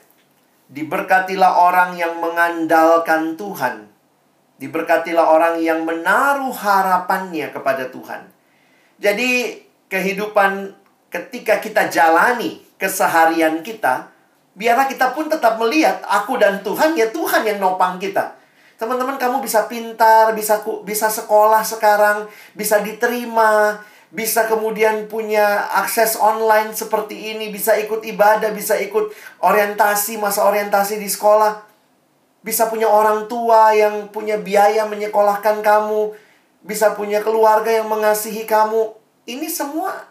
Diberkatilah 0.67 1.63
orang 1.63 1.95
yang 1.95 2.19
mengandalkan 2.19 3.39
Tuhan. 3.39 3.87
Diberkatilah 4.57 5.23
orang 5.23 5.61
yang 5.61 5.85
menaruh 5.85 6.51
harapannya 6.51 7.53
kepada 7.53 7.87
Tuhan. 7.93 8.27
Jadi 8.97 9.61
kehidupan 9.87 10.73
ketika 11.07 11.63
kita 11.63 11.87
jalani 11.87 12.66
keseharian 12.77 13.65
kita, 13.65 14.09
biarlah 14.57 14.89
kita 14.89 15.13
pun 15.13 15.29
tetap 15.29 15.61
melihat 15.61 16.01
aku 16.05 16.37
dan 16.41 16.61
Tuhan 16.65 16.97
ya 16.97 17.09
Tuhan 17.13 17.45
yang 17.45 17.61
nopang 17.61 18.01
kita. 18.01 18.37
Teman-teman 18.77 19.17
kamu 19.17 19.41
bisa 19.41 19.65
pintar, 19.65 20.37
bisa 20.37 20.61
bisa 20.85 21.09
sekolah 21.09 21.65
sekarang, 21.65 22.29
bisa 22.53 22.77
diterima, 22.81 23.81
bisa 24.13 24.45
kemudian 24.45 25.09
punya 25.09 25.65
akses 25.77 26.13
online 26.17 26.71
seperti 26.77 27.33
ini, 27.33 27.49
bisa 27.49 27.73
ikut 27.73 28.05
ibadah, 28.05 28.53
bisa 28.53 28.77
ikut 28.77 29.09
orientasi, 29.41 30.21
masa 30.21 30.45
orientasi 30.45 31.01
di 31.01 31.09
sekolah, 31.09 31.57
bisa 32.45 32.69
punya 32.69 32.87
orang 32.87 33.25
tua 33.25 33.73
yang 33.73 34.13
punya 34.13 34.37
biaya 34.37 34.85
menyekolahkan 34.85 35.59
kamu, 35.65 36.13
bisa 36.63 36.93
punya 36.93 37.19
keluarga 37.25 37.69
yang 37.69 37.89
mengasihi 37.89 38.45
kamu. 38.45 38.93
Ini 39.27 39.49
semua 39.49 40.05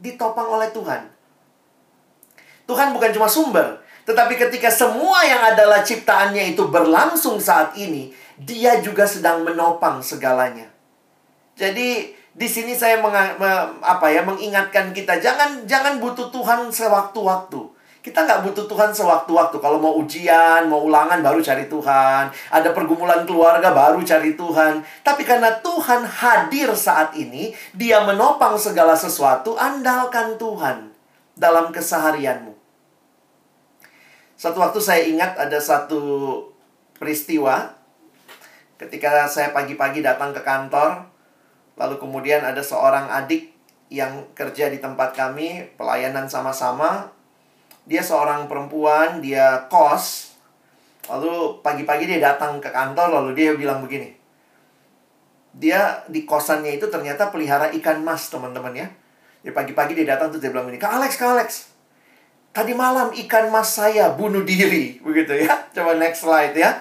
ditopang 0.00 0.56
oleh 0.56 0.72
Tuhan. 0.72 1.15
Tuhan 2.66 2.90
bukan 2.90 3.10
cuma 3.14 3.30
sumber, 3.30 3.78
tetapi 4.06 4.38
ketika 4.38 4.70
semua 4.70 5.22
yang 5.26 5.42
adalah 5.42 5.82
ciptaannya 5.82 6.54
itu 6.54 6.66
berlangsung 6.70 7.42
saat 7.42 7.74
ini, 7.74 8.14
dia 8.38 8.78
juga 8.78 9.02
sedang 9.06 9.42
menopang 9.42 9.98
segalanya. 9.98 10.70
Jadi 11.58 12.14
di 12.36 12.48
sini 12.50 12.76
saya 12.76 13.02
meng, 13.02 13.16
me, 13.40 13.50
apa 13.80 14.06
ya 14.12 14.20
mengingatkan 14.20 14.92
kita 14.92 15.18
jangan 15.18 15.64
jangan 15.64 15.98
butuh 15.98 16.30
Tuhan 16.30 16.70
sewaktu-waktu. 16.70 17.74
Kita 18.04 18.22
nggak 18.22 18.46
butuh 18.46 18.70
Tuhan 18.70 18.94
sewaktu-waktu. 18.94 19.58
Kalau 19.58 19.82
mau 19.82 19.98
ujian, 19.98 20.70
mau 20.70 20.86
ulangan, 20.86 21.18
baru 21.26 21.42
cari 21.42 21.66
Tuhan. 21.66 22.30
Ada 22.54 22.70
pergumulan 22.70 23.26
keluarga, 23.26 23.74
baru 23.74 23.98
cari 24.06 24.38
Tuhan. 24.38 24.78
Tapi 25.02 25.26
karena 25.26 25.50
Tuhan 25.58 26.06
hadir 26.06 26.70
saat 26.78 27.18
ini, 27.18 27.50
Dia 27.74 28.06
menopang 28.06 28.54
segala 28.54 28.94
sesuatu, 28.94 29.58
andalkan 29.58 30.38
Tuhan 30.38 30.94
dalam 31.34 31.74
keseharianmu. 31.74 32.55
Satu 34.36 34.60
waktu 34.60 34.78
saya 34.84 35.08
ingat 35.08 35.40
ada 35.40 35.56
satu 35.56 36.00
peristiwa 37.00 37.72
ketika 38.76 39.24
saya 39.24 39.56
pagi-pagi 39.56 40.04
datang 40.04 40.36
ke 40.36 40.44
kantor, 40.44 41.08
lalu 41.80 41.96
kemudian 41.96 42.44
ada 42.44 42.60
seorang 42.60 43.08
adik 43.08 43.56
yang 43.88 44.28
kerja 44.36 44.68
di 44.68 44.76
tempat 44.76 45.16
kami, 45.16 45.64
pelayanan 45.80 46.28
sama-sama, 46.28 47.08
dia 47.88 48.04
seorang 48.04 48.44
perempuan, 48.44 49.24
dia 49.24 49.64
kos. 49.72 50.36
Lalu 51.08 51.62
pagi-pagi 51.64 52.04
dia 52.04 52.20
datang 52.20 52.60
ke 52.60 52.68
kantor, 52.68 53.22
lalu 53.22 53.30
dia 53.32 53.56
bilang 53.56 53.80
begini. 53.80 54.12
Dia 55.56 56.04
di 56.12 56.28
kosannya 56.28 56.76
itu 56.76 56.92
ternyata 56.92 57.32
pelihara 57.32 57.72
ikan 57.80 58.04
mas, 58.04 58.28
teman-teman 58.28 58.76
ya. 58.76 58.88
Jadi 59.40 59.54
pagi-pagi 59.54 59.96
dia 59.96 60.12
datang 60.12 60.28
tuh 60.28 60.42
dia 60.42 60.52
bilang 60.52 60.68
begini, 60.68 60.82
Kak 60.82 60.92
Alex, 60.98 61.16
Kak 61.16 61.30
Alex, 61.38 61.50
tadi 62.56 62.72
malam 62.72 63.12
ikan 63.12 63.52
mas 63.52 63.76
saya 63.76 64.16
bunuh 64.16 64.40
diri. 64.40 64.96
Begitu 65.04 65.44
ya. 65.44 65.52
Coba 65.76 66.00
next 66.00 66.24
slide 66.24 66.56
ya. 66.56 66.80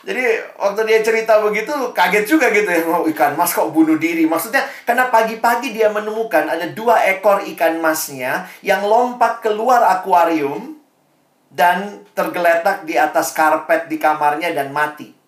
Jadi 0.00 0.22
waktu 0.56 0.80
dia 0.88 1.04
cerita 1.04 1.42
begitu 1.42 1.74
kaget 1.92 2.24
juga 2.24 2.48
gitu 2.54 2.70
ya. 2.70 2.86
Oh, 2.86 3.04
ikan 3.10 3.34
mas 3.34 3.50
kok 3.50 3.74
bunuh 3.74 3.98
diri. 3.98 4.22
Maksudnya 4.30 4.62
karena 4.86 5.10
pagi-pagi 5.10 5.74
dia 5.74 5.90
menemukan 5.90 6.46
ada 6.46 6.70
dua 6.70 7.02
ekor 7.10 7.42
ikan 7.42 7.82
masnya 7.82 8.46
yang 8.62 8.86
lompat 8.86 9.42
keluar 9.42 9.82
akuarium 9.82 10.78
dan 11.50 12.06
tergeletak 12.14 12.86
di 12.86 12.94
atas 12.94 13.34
karpet 13.34 13.90
di 13.90 13.98
kamarnya 13.98 14.54
dan 14.54 14.70
mati. 14.70 15.19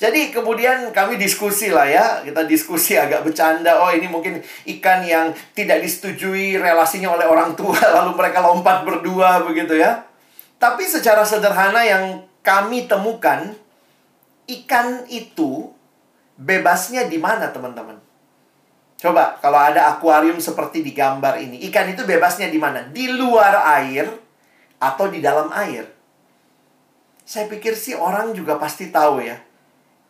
Jadi 0.00 0.32
kemudian 0.32 0.96
kami 0.96 1.20
diskusi 1.20 1.68
lah 1.68 1.84
ya, 1.84 2.24
kita 2.24 2.48
diskusi 2.48 2.96
agak 2.96 3.20
bercanda. 3.20 3.84
Oh 3.84 3.92
ini 3.92 4.08
mungkin 4.08 4.40
ikan 4.80 5.04
yang 5.04 5.36
tidak 5.52 5.84
disetujui 5.84 6.56
relasinya 6.56 7.12
oleh 7.12 7.28
orang 7.28 7.52
tua, 7.52 7.76
lalu 8.00 8.16
mereka 8.16 8.40
lompat 8.40 8.80
berdua 8.88 9.44
begitu 9.44 9.76
ya. 9.76 10.08
Tapi 10.56 10.88
secara 10.88 11.20
sederhana 11.28 11.84
yang 11.84 12.24
kami 12.40 12.88
temukan 12.88 13.52
ikan 14.48 15.04
itu 15.12 15.68
bebasnya 16.40 17.04
di 17.04 17.20
mana, 17.20 17.52
teman-teman? 17.52 18.00
Coba 18.96 19.36
kalau 19.44 19.60
ada 19.60 19.92
akuarium 19.92 20.40
seperti 20.40 20.80
di 20.80 20.96
gambar 20.96 21.44
ini, 21.44 21.60
ikan 21.68 21.92
itu 21.92 22.08
bebasnya 22.08 22.48
di 22.48 22.56
mana? 22.56 22.88
Di 22.88 23.12
luar 23.12 23.68
air 23.84 24.08
atau 24.80 25.12
di 25.12 25.20
dalam 25.20 25.52
air? 25.52 25.84
Saya 27.20 27.52
pikir 27.52 27.76
sih 27.76 27.92
orang 27.92 28.32
juga 28.32 28.56
pasti 28.56 28.88
tahu 28.88 29.20
ya. 29.20 29.49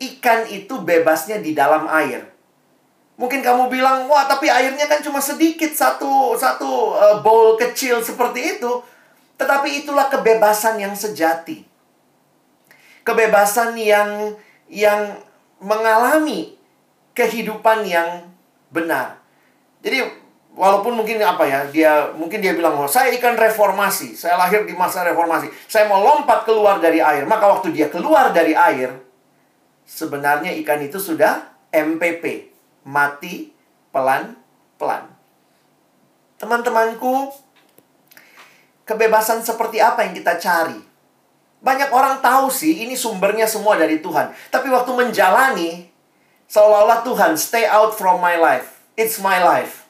Ikan 0.01 0.49
itu 0.49 0.81
bebasnya 0.81 1.37
di 1.37 1.53
dalam 1.53 1.85
air. 1.85 2.25
Mungkin 3.21 3.45
kamu 3.45 3.69
bilang, 3.69 4.09
wah 4.09 4.25
tapi 4.25 4.49
airnya 4.49 4.89
kan 4.89 5.05
cuma 5.05 5.21
sedikit 5.21 5.69
satu 5.69 6.33
satu 6.33 6.97
uh, 6.97 7.17
bowl 7.21 7.53
kecil 7.53 8.01
seperti 8.01 8.57
itu. 8.57 8.81
Tetapi 9.37 9.85
itulah 9.85 10.09
kebebasan 10.09 10.81
yang 10.81 10.97
sejati 10.97 11.71
kebebasan 13.01 13.77
yang 13.77 14.37
yang 14.71 15.17
mengalami 15.61 16.55
kehidupan 17.13 17.85
yang 17.85 18.29
benar. 18.71 19.19
Jadi 19.81 20.05
walaupun 20.53 20.95
mungkin 20.95 21.19
apa 21.21 21.43
ya, 21.45 21.59
dia 21.69 21.91
mungkin 22.15 22.39
dia 22.39 22.53
bilang, 22.55 22.77
"Oh, 22.77 22.89
saya 22.89 23.11
ikan 23.17 23.35
reformasi. 23.35 24.13
Saya 24.13 24.37
lahir 24.37 24.63
di 24.63 24.73
masa 24.77 25.03
reformasi. 25.05 25.49
Saya 25.67 25.89
mau 25.89 26.01
lompat 26.01 26.47
keluar 26.47 26.79
dari 26.79 27.01
air." 27.01 27.25
Maka 27.25 27.49
waktu 27.49 27.73
dia 27.73 27.89
keluar 27.89 28.31
dari 28.31 28.55
air, 28.55 28.93
sebenarnya 29.91 30.55
ikan 30.63 30.79
itu 30.79 30.95
sudah 30.95 31.51
MPP, 31.67 32.47
mati 32.87 33.51
pelan-pelan. 33.91 35.11
Teman-temanku, 36.39 37.35
kebebasan 38.87 39.43
seperti 39.43 39.83
apa 39.83 40.07
yang 40.07 40.15
kita 40.15 40.39
cari? 40.39 40.79
Banyak 41.61 41.91
orang 41.93 42.23
tahu 42.23 42.49
sih 42.49 42.87
ini 42.87 42.95
sumbernya 42.95 43.45
semua 43.45 43.77
dari 43.77 43.99
Tuhan. 44.01 44.31
Tapi 44.49 44.71
waktu 44.71 44.91
menjalani, 44.95 45.91
seolah-olah 46.49 47.05
Tuhan 47.05 47.37
stay 47.37 47.67
out 47.69 47.93
from 47.93 48.17
my 48.23 48.39
life. 48.39 48.81
It's 48.97 49.21
my 49.21 49.43
life. 49.43 49.85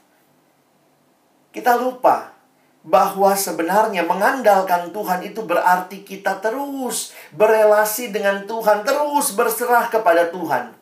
Kita 1.56 1.80
lupa 1.80 2.36
bahwa 2.82 3.38
sebenarnya 3.38 4.02
mengandalkan 4.02 4.89
Tuhan 4.89 5.22
itu 5.22 5.46
berarti 5.46 6.02
kita 6.02 6.41
terus 6.41 7.13
berelasi 7.30 8.10
dengan 8.10 8.50
Tuhan, 8.50 8.82
terus 8.82 9.38
berserah 9.38 9.86
kepada 9.94 10.34
Tuhan. 10.34 10.74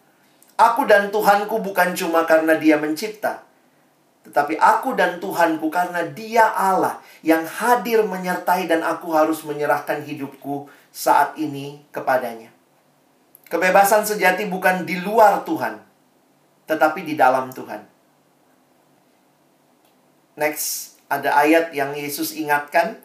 Aku 0.59 0.87
dan 0.87 1.11
Tuhanku 1.11 1.59
bukan 1.59 1.95
cuma 1.95 2.23
karena 2.23 2.55
Dia 2.55 2.79
mencipta, 2.79 3.43
tetapi 4.27 4.59
aku 4.59 4.95
dan 4.95 5.19
Tuhanku 5.19 5.71
karena 5.71 6.03
Dia 6.07 6.51
Allah 6.51 6.99
yang 7.23 7.43
hadir 7.47 8.03
menyertai 8.03 8.67
dan 8.67 8.83
aku 8.83 9.11
harus 9.15 9.43
menyerahkan 9.47 10.03
hidupku 10.03 10.67
saat 10.91 11.35
ini 11.35 11.83
kepadanya. 11.91 12.51
Kebebasan 13.47 14.03
sejati 14.03 14.47
bukan 14.47 14.83
di 14.83 14.99
luar 14.99 15.43
Tuhan, 15.43 15.79
tetapi 16.67 17.07
di 17.07 17.15
dalam 17.15 17.49
Tuhan. 17.49 17.81
Next, 20.39 20.88
ada 21.09 21.33
ayat 21.33 21.73
yang 21.73 21.97
Yesus 21.97 22.37
ingatkan 22.37 23.01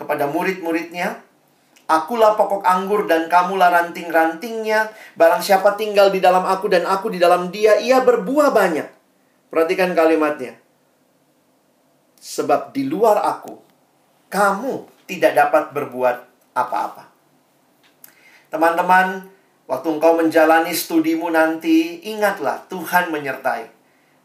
kepada 0.00 0.24
murid-muridnya. 0.26 1.20
Akulah 1.84 2.32
pokok 2.40 2.64
anggur 2.64 3.04
dan 3.04 3.28
kamulah 3.28 3.68
ranting-rantingnya. 3.68 4.88
Barang 5.12 5.44
siapa 5.44 5.76
tinggal 5.76 6.08
di 6.08 6.24
dalam 6.24 6.48
aku 6.48 6.72
dan 6.72 6.88
aku 6.88 7.12
di 7.12 7.20
dalam 7.20 7.52
dia, 7.52 7.76
ia 7.76 8.00
berbuah 8.00 8.48
banyak. 8.48 8.88
Perhatikan 9.52 9.92
kalimatnya. 9.92 10.56
Sebab 12.16 12.72
di 12.72 12.88
luar 12.88 13.20
aku, 13.20 13.60
kamu 14.32 14.88
tidak 15.04 15.36
dapat 15.36 15.76
berbuat 15.76 16.16
apa-apa. 16.56 17.12
Teman-teman, 18.48 19.28
waktu 19.68 19.88
engkau 19.92 20.16
menjalani 20.16 20.72
studimu 20.72 21.28
nanti, 21.28 22.00
ingatlah 22.08 22.64
Tuhan 22.72 23.12
menyertai. 23.12 23.81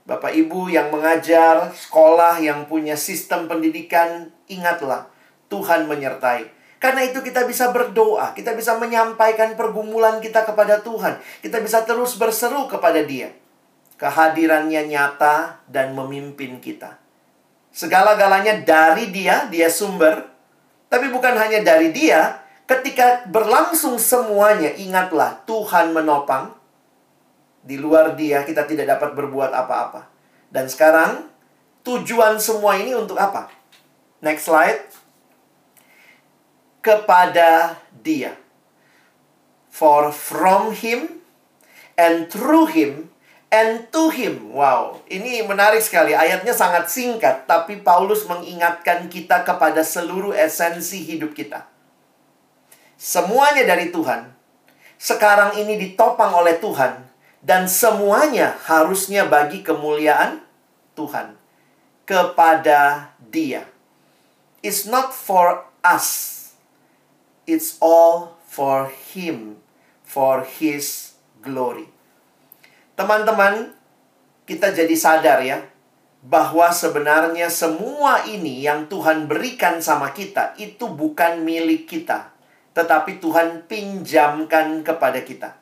Bapak 0.08 0.32
Ibu 0.32 0.72
yang 0.72 0.88
mengajar, 0.88 1.68
sekolah 1.76 2.40
yang 2.40 2.64
punya 2.72 2.96
sistem 2.96 3.52
pendidikan, 3.52 4.32
ingatlah 4.48 5.12
Tuhan 5.52 5.84
menyertai. 5.92 6.48
Karena 6.80 7.04
itu 7.04 7.20
kita 7.20 7.44
bisa 7.44 7.76
berdoa, 7.76 8.32
kita 8.32 8.56
bisa 8.56 8.80
menyampaikan 8.80 9.60
pergumulan 9.60 10.24
kita 10.24 10.48
kepada 10.48 10.80
Tuhan. 10.80 11.20
Kita 11.44 11.60
bisa 11.60 11.84
terus 11.84 12.16
berseru 12.16 12.72
kepada 12.72 13.04
Dia. 13.04 13.36
Kehadirannya 14.00 14.88
nyata 14.88 15.60
dan 15.68 15.92
memimpin 15.92 16.64
kita. 16.64 16.96
Segala-galanya 17.76 18.64
dari 18.64 19.12
Dia, 19.12 19.52
Dia 19.52 19.68
sumber. 19.68 20.24
Tapi 20.88 21.12
bukan 21.12 21.36
hanya 21.36 21.60
dari 21.66 21.92
Dia, 21.92 22.48
Ketika 22.68 23.24
berlangsung 23.32 23.96
semuanya, 23.96 24.76
ingatlah 24.76 25.40
Tuhan 25.48 25.96
menopang. 25.96 26.57
Di 27.68 27.76
luar 27.76 28.16
dia 28.16 28.48
kita 28.48 28.64
tidak 28.64 28.96
dapat 28.96 29.12
berbuat 29.12 29.52
apa-apa. 29.52 30.08
Dan 30.48 30.72
sekarang 30.72 31.28
tujuan 31.84 32.40
semua 32.40 32.80
ini 32.80 32.96
untuk 32.96 33.20
apa? 33.20 33.52
Next 34.24 34.48
slide. 34.48 34.88
Kepada 36.80 37.76
dia. 37.92 38.40
For 39.68 40.16
from 40.16 40.72
him 40.72 41.20
and 42.00 42.32
through 42.32 42.72
him 42.72 43.12
and 43.52 43.88
to 43.92 44.12
him. 44.16 44.56
Wow, 44.56 45.04
ini 45.12 45.44
menarik 45.44 45.84
sekali. 45.84 46.16
Ayatnya 46.16 46.56
sangat 46.56 46.88
singkat, 46.88 47.48
tapi 47.48 47.84
Paulus 47.84 48.24
mengingatkan 48.28 49.12
kita 49.12 49.44
kepada 49.44 49.84
seluruh 49.84 50.32
esensi 50.32 51.04
hidup 51.04 51.36
kita. 51.36 51.68
Semuanya 52.96 53.68
dari 53.68 53.94
Tuhan. 53.94 54.34
Sekarang 54.98 55.54
ini 55.60 55.78
ditopang 55.78 56.34
oleh 56.34 56.58
Tuhan. 56.58 57.07
Dan 57.48 57.72
semuanya 57.72 58.60
harusnya 58.68 59.24
bagi 59.24 59.64
kemuliaan 59.64 60.44
Tuhan. 61.00 61.40
Kepada 62.04 63.16
dia. 63.24 63.64
It's 64.60 64.84
not 64.84 65.16
for 65.16 65.64
us. 65.80 66.36
It's 67.48 67.80
all 67.80 68.36
for 68.44 68.92
Him. 68.92 69.64
For 70.04 70.44
His 70.44 71.16
glory. 71.40 71.88
Teman-teman, 73.00 73.72
kita 74.44 74.76
jadi 74.76 74.96
sadar 75.00 75.40
ya. 75.40 75.64
bahwa 76.28 76.74
sebenarnya 76.74 77.48
semua 77.48 78.26
ini 78.28 78.66
yang 78.66 78.90
Tuhan 78.90 79.30
berikan 79.30 79.80
sama 79.80 80.12
kita 80.12 80.58
itu 80.58 80.90
bukan 80.90 81.46
milik 81.46 81.88
kita, 81.88 82.34
tetapi 82.74 83.22
Tuhan 83.22 83.70
pinjamkan 83.70 84.82
kepada 84.82 85.22
kita. 85.22 85.56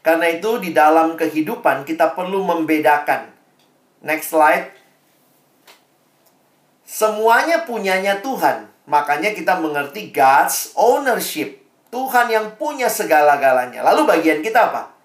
Karena 0.00 0.32
itu 0.32 0.56
di 0.60 0.72
dalam 0.72 1.16
kehidupan 1.16 1.84
kita 1.84 2.16
perlu 2.16 2.44
membedakan. 2.44 3.28
Next 4.00 4.32
slide. 4.32 4.72
Semuanya 6.88 7.68
punyanya 7.68 8.24
Tuhan. 8.24 8.68
Makanya 8.88 9.36
kita 9.36 9.60
mengerti 9.60 10.10
God's 10.10 10.72
ownership. 10.74 11.60
Tuhan 11.92 12.32
yang 12.32 12.56
punya 12.56 12.88
segala-galanya. 12.88 13.84
Lalu 13.84 14.08
bagian 14.08 14.40
kita 14.40 14.72
apa? 14.72 15.00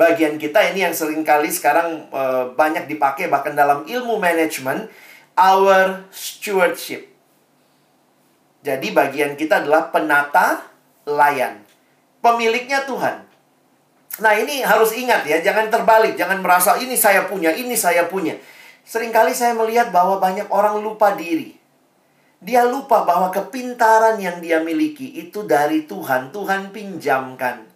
bagian 0.00 0.40
kita 0.40 0.72
ini 0.72 0.88
yang 0.88 0.96
sering 0.96 1.20
kali 1.20 1.52
sekarang 1.52 2.08
uh, 2.08 2.56
banyak 2.56 2.88
dipakai 2.88 3.28
bahkan 3.28 3.52
dalam 3.52 3.84
ilmu 3.84 4.16
manajemen 4.16 4.88
our 5.36 6.08
stewardship. 6.08 7.04
Jadi 8.64 8.92
bagian 8.96 9.36
kita 9.36 9.60
adalah 9.64 9.92
penata 9.92 10.64
layan. 11.04 11.60
Pemiliknya 12.24 12.84
Tuhan. 12.88 13.28
Nah, 14.20 14.36
ini 14.36 14.60
harus 14.60 14.92
ingat 14.92 15.24
ya, 15.24 15.40
jangan 15.40 15.72
terbalik, 15.72 16.14
jangan 16.14 16.44
merasa 16.44 16.76
ini 16.76 16.94
saya 16.94 17.24
punya, 17.24 17.56
ini 17.56 17.72
saya 17.72 18.04
punya. 18.06 18.36
Seringkali 18.84 19.32
saya 19.32 19.56
melihat 19.56 19.88
bahwa 19.88 20.20
banyak 20.20 20.48
orang 20.52 20.80
lupa 20.80 21.16
diri. 21.16 21.56
Dia 22.40 22.64
lupa 22.64 23.04
bahwa 23.04 23.28
kepintaran 23.32 24.16
yang 24.20 24.40
dia 24.40 24.60
miliki 24.60 25.08
itu 25.16 25.44
dari 25.44 25.84
Tuhan, 25.84 26.32
Tuhan 26.32 26.72
pinjamkan 26.72 27.70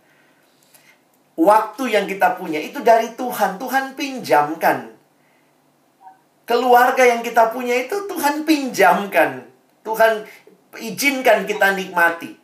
waktu 1.35 1.85
yang 1.91 2.07
kita 2.07 2.39
punya 2.39 2.63
itu 2.63 2.81
dari 2.83 3.13
Tuhan. 3.15 3.59
Tuhan 3.59 3.95
pinjamkan. 3.99 4.95
Keluarga 6.45 7.03
yang 7.03 7.25
kita 7.25 7.51
punya 7.51 7.75
itu 7.75 7.97
Tuhan 8.07 8.45
pinjamkan. 8.45 9.49
Tuhan 9.85 10.25
izinkan 10.81 11.49
kita 11.49 11.73
nikmati. 11.73 12.37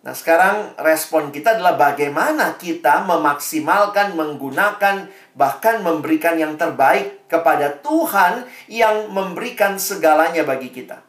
Nah, 0.00 0.16
sekarang 0.16 0.80
respon 0.80 1.28
kita 1.28 1.60
adalah 1.60 1.76
bagaimana 1.76 2.56
kita 2.56 3.04
memaksimalkan, 3.04 4.16
menggunakan, 4.16 5.12
bahkan 5.36 5.84
memberikan 5.84 6.40
yang 6.40 6.56
terbaik 6.56 7.28
kepada 7.28 7.84
Tuhan 7.84 8.48
yang 8.64 9.12
memberikan 9.12 9.76
segalanya 9.76 10.40
bagi 10.48 10.72
kita. 10.72 11.04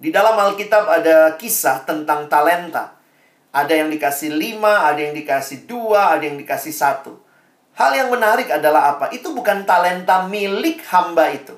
Di 0.00 0.08
dalam 0.08 0.40
Alkitab 0.40 0.88
ada 0.88 1.36
kisah 1.36 1.84
tentang 1.84 2.32
talenta. 2.32 2.96
Ada 3.52 3.84
yang 3.84 3.88
dikasih 3.92 4.32
lima, 4.32 4.88
ada 4.88 5.00
yang 5.00 5.12
dikasih 5.12 5.68
dua, 5.68 6.16
ada 6.16 6.24
yang 6.24 6.36
dikasih 6.40 6.72
satu. 6.72 7.16
Hal 7.76 7.92
yang 7.92 8.08
menarik 8.08 8.48
adalah 8.48 8.96
apa? 8.96 9.12
Itu 9.12 9.36
bukan 9.36 9.68
talenta 9.68 10.24
milik 10.24 10.80
hamba 10.88 11.28
itu. 11.28 11.56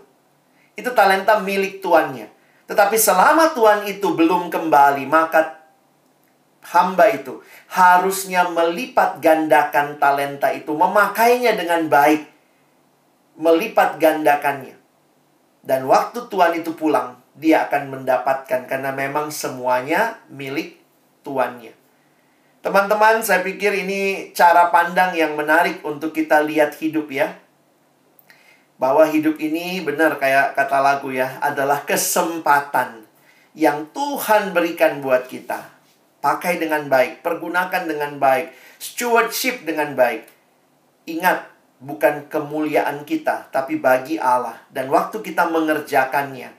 Itu 0.74 0.94
talenta 0.94 1.38
milik 1.38 1.78
tuannya. 1.78 2.26
Tetapi 2.66 2.94
selama 2.98 3.54
tuan 3.54 3.86
itu 3.86 4.14
belum 4.14 4.50
kembali, 4.50 5.06
maka 5.06 5.57
hamba 6.62 7.08
itu 7.10 7.40
harusnya 7.70 8.48
melipat 8.50 9.22
gandakan 9.22 9.96
talenta 9.96 10.50
itu, 10.52 10.74
memakainya 10.74 11.54
dengan 11.54 11.86
baik, 11.86 12.26
melipat 13.38 13.96
gandakannya. 14.02 14.76
Dan 15.62 15.84
waktu 15.84 16.26
tuan 16.32 16.56
itu 16.56 16.72
pulang, 16.74 17.20
dia 17.38 17.68
akan 17.68 17.92
mendapatkan 17.92 18.66
karena 18.66 18.90
memang 18.90 19.30
semuanya 19.30 20.18
milik 20.26 20.80
tuannya. 21.22 21.76
Teman-teman, 22.58 23.22
saya 23.22 23.46
pikir 23.46 23.70
ini 23.86 24.34
cara 24.34 24.74
pandang 24.74 25.14
yang 25.14 25.38
menarik 25.38 25.78
untuk 25.86 26.10
kita 26.10 26.42
lihat 26.42 26.74
hidup 26.82 27.06
ya. 27.06 27.38
Bahwa 28.78 29.06
hidup 29.06 29.38
ini 29.38 29.82
benar 29.82 30.18
kayak 30.18 30.58
kata 30.58 30.78
lagu 30.82 31.14
ya, 31.14 31.38
adalah 31.38 31.86
kesempatan 31.86 33.06
yang 33.54 33.86
Tuhan 33.94 34.50
berikan 34.50 34.98
buat 34.98 35.30
kita. 35.30 35.77
Pakai 36.18 36.58
dengan 36.58 36.90
baik, 36.90 37.22
pergunakan 37.22 37.86
dengan 37.86 38.18
baik, 38.18 38.50
stewardship 38.82 39.62
dengan 39.62 39.94
baik. 39.94 40.26
Ingat, 41.06 41.46
bukan 41.78 42.26
kemuliaan 42.26 43.06
kita, 43.06 43.48
tapi 43.54 43.78
bagi 43.78 44.18
Allah. 44.18 44.58
Dan 44.68 44.90
waktu 44.90 45.22
kita 45.22 45.46
mengerjakannya, 45.46 46.50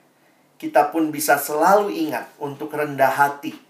kita 0.55 0.95
pun 0.95 1.11
bisa 1.11 1.35
selalu 1.35 1.91
ingat 1.91 2.31
untuk 2.39 2.71
rendah 2.71 3.11
hati 3.11 3.69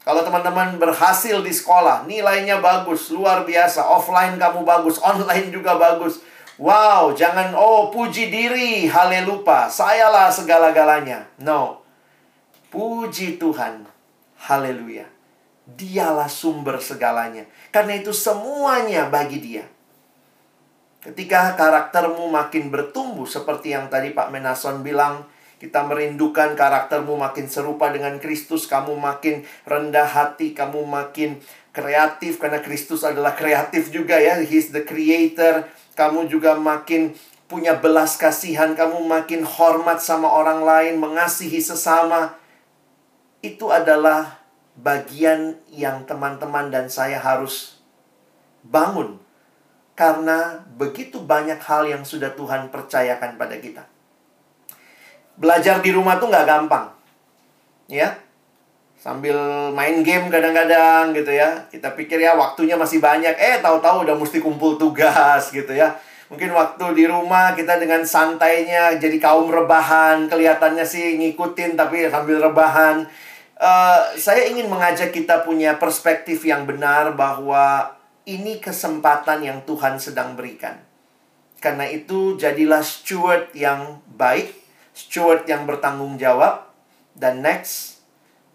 kalau 0.00 0.24
teman-teman 0.24 0.80
berhasil 0.80 1.44
di 1.44 1.52
sekolah, 1.52 2.08
nilainya 2.08 2.56
bagus, 2.64 3.12
luar 3.12 3.44
biasa. 3.44 3.84
Offline 3.84 4.40
kamu 4.40 4.64
bagus, 4.64 4.96
online 4.96 5.52
juga 5.52 5.76
bagus. 5.76 6.24
Wow, 6.56 7.12
jangan 7.12 7.52
oh 7.52 7.92
puji 7.92 8.32
diri, 8.32 8.88
haleluya. 8.88 9.68
Sayalah 9.68 10.32
segala-galanya. 10.32 11.28
No. 11.44 11.84
Puji 12.72 13.36
Tuhan. 13.36 13.84
Haleluya. 14.40 15.04
Dialah 15.76 16.30
sumber 16.30 16.80
segalanya. 16.80 17.44
Karena 17.70 17.98
itu 17.98 18.10
semuanya 18.10 19.06
bagi 19.06 19.38
dia. 19.38 19.64
Ketika 21.00 21.56
karaktermu 21.56 22.28
makin 22.28 22.68
bertumbuh 22.68 23.24
seperti 23.24 23.72
yang 23.72 23.88
tadi 23.88 24.12
Pak 24.12 24.28
Menason 24.28 24.84
bilang, 24.84 25.24
kita 25.60 25.84
merindukan 25.84 26.56
karaktermu 26.56 27.20
makin 27.20 27.44
serupa 27.44 27.92
dengan 27.92 28.16
Kristus, 28.16 28.64
kamu 28.64 28.96
makin 28.96 29.44
rendah 29.68 30.08
hati, 30.08 30.56
kamu 30.56 30.88
makin 30.88 31.36
kreatif 31.76 32.40
karena 32.40 32.64
Kristus 32.64 33.04
adalah 33.04 33.36
kreatif 33.36 33.92
juga 33.92 34.16
ya. 34.16 34.40
He's 34.40 34.72
the 34.72 34.84
creator. 34.84 35.68
Kamu 35.92 36.32
juga 36.32 36.56
makin 36.56 37.12
punya 37.44 37.76
belas 37.76 38.16
kasihan, 38.16 38.72
kamu 38.72 39.04
makin 39.04 39.44
hormat 39.44 40.00
sama 40.00 40.32
orang 40.32 40.64
lain, 40.64 40.96
mengasihi 40.96 41.60
sesama. 41.60 42.40
Itu 43.44 43.68
adalah 43.68 44.39
bagian 44.78 45.58
yang 45.72 46.06
teman-teman 46.06 46.70
dan 46.70 46.86
saya 46.86 47.18
harus 47.18 47.80
bangun 48.62 49.18
karena 49.98 50.62
begitu 50.78 51.20
banyak 51.20 51.58
hal 51.58 51.88
yang 51.88 52.06
sudah 52.06 52.32
Tuhan 52.36 52.70
percayakan 52.70 53.36
pada 53.36 53.56
kita 53.58 53.84
belajar 55.40 55.80
di 55.80 55.90
rumah 55.90 56.20
tuh 56.20 56.28
nggak 56.28 56.46
gampang. 56.46 56.92
Ya. 57.88 58.20
Sambil 59.00 59.34
main 59.72 60.04
game 60.04 60.28
kadang-kadang 60.28 61.16
gitu 61.16 61.32
ya. 61.32 61.64
Kita 61.72 61.96
pikir 61.96 62.20
ya 62.20 62.36
waktunya 62.36 62.76
masih 62.76 63.00
banyak. 63.00 63.32
Eh, 63.40 63.64
tahu-tahu 63.64 64.04
udah 64.04 64.12
mesti 64.12 64.44
kumpul 64.44 64.76
tugas 64.76 65.48
gitu 65.48 65.72
ya. 65.72 65.96
Mungkin 66.28 66.52
waktu 66.54 66.84
di 66.94 67.04
rumah 67.10 67.56
kita 67.56 67.80
dengan 67.80 68.04
santainya 68.04 69.00
jadi 69.00 69.16
kaum 69.16 69.48
rebahan. 69.48 70.28
Kelihatannya 70.28 70.84
sih 70.84 71.16
ngikutin 71.16 71.74
tapi 71.80 72.06
sambil 72.12 72.44
rebahan. 72.44 73.08
Uh, 73.60 74.16
saya 74.16 74.48
ingin 74.48 74.72
mengajak 74.72 75.12
kita 75.12 75.44
punya 75.44 75.76
perspektif 75.76 76.48
yang 76.48 76.64
benar 76.64 77.12
bahwa 77.12 77.92
ini 78.24 78.56
kesempatan 78.56 79.44
yang 79.44 79.60
Tuhan 79.68 80.00
sedang 80.00 80.32
berikan. 80.32 80.80
Karena 81.60 81.84
itu 81.84 82.40
jadilah 82.40 82.80
steward 82.80 83.52
yang 83.52 84.00
baik 84.16 84.60
steward 85.00 85.46
yang 85.46 85.64
bertanggung 85.64 86.20
jawab, 86.20 86.68
dan 87.16 87.40
next, 87.40 88.02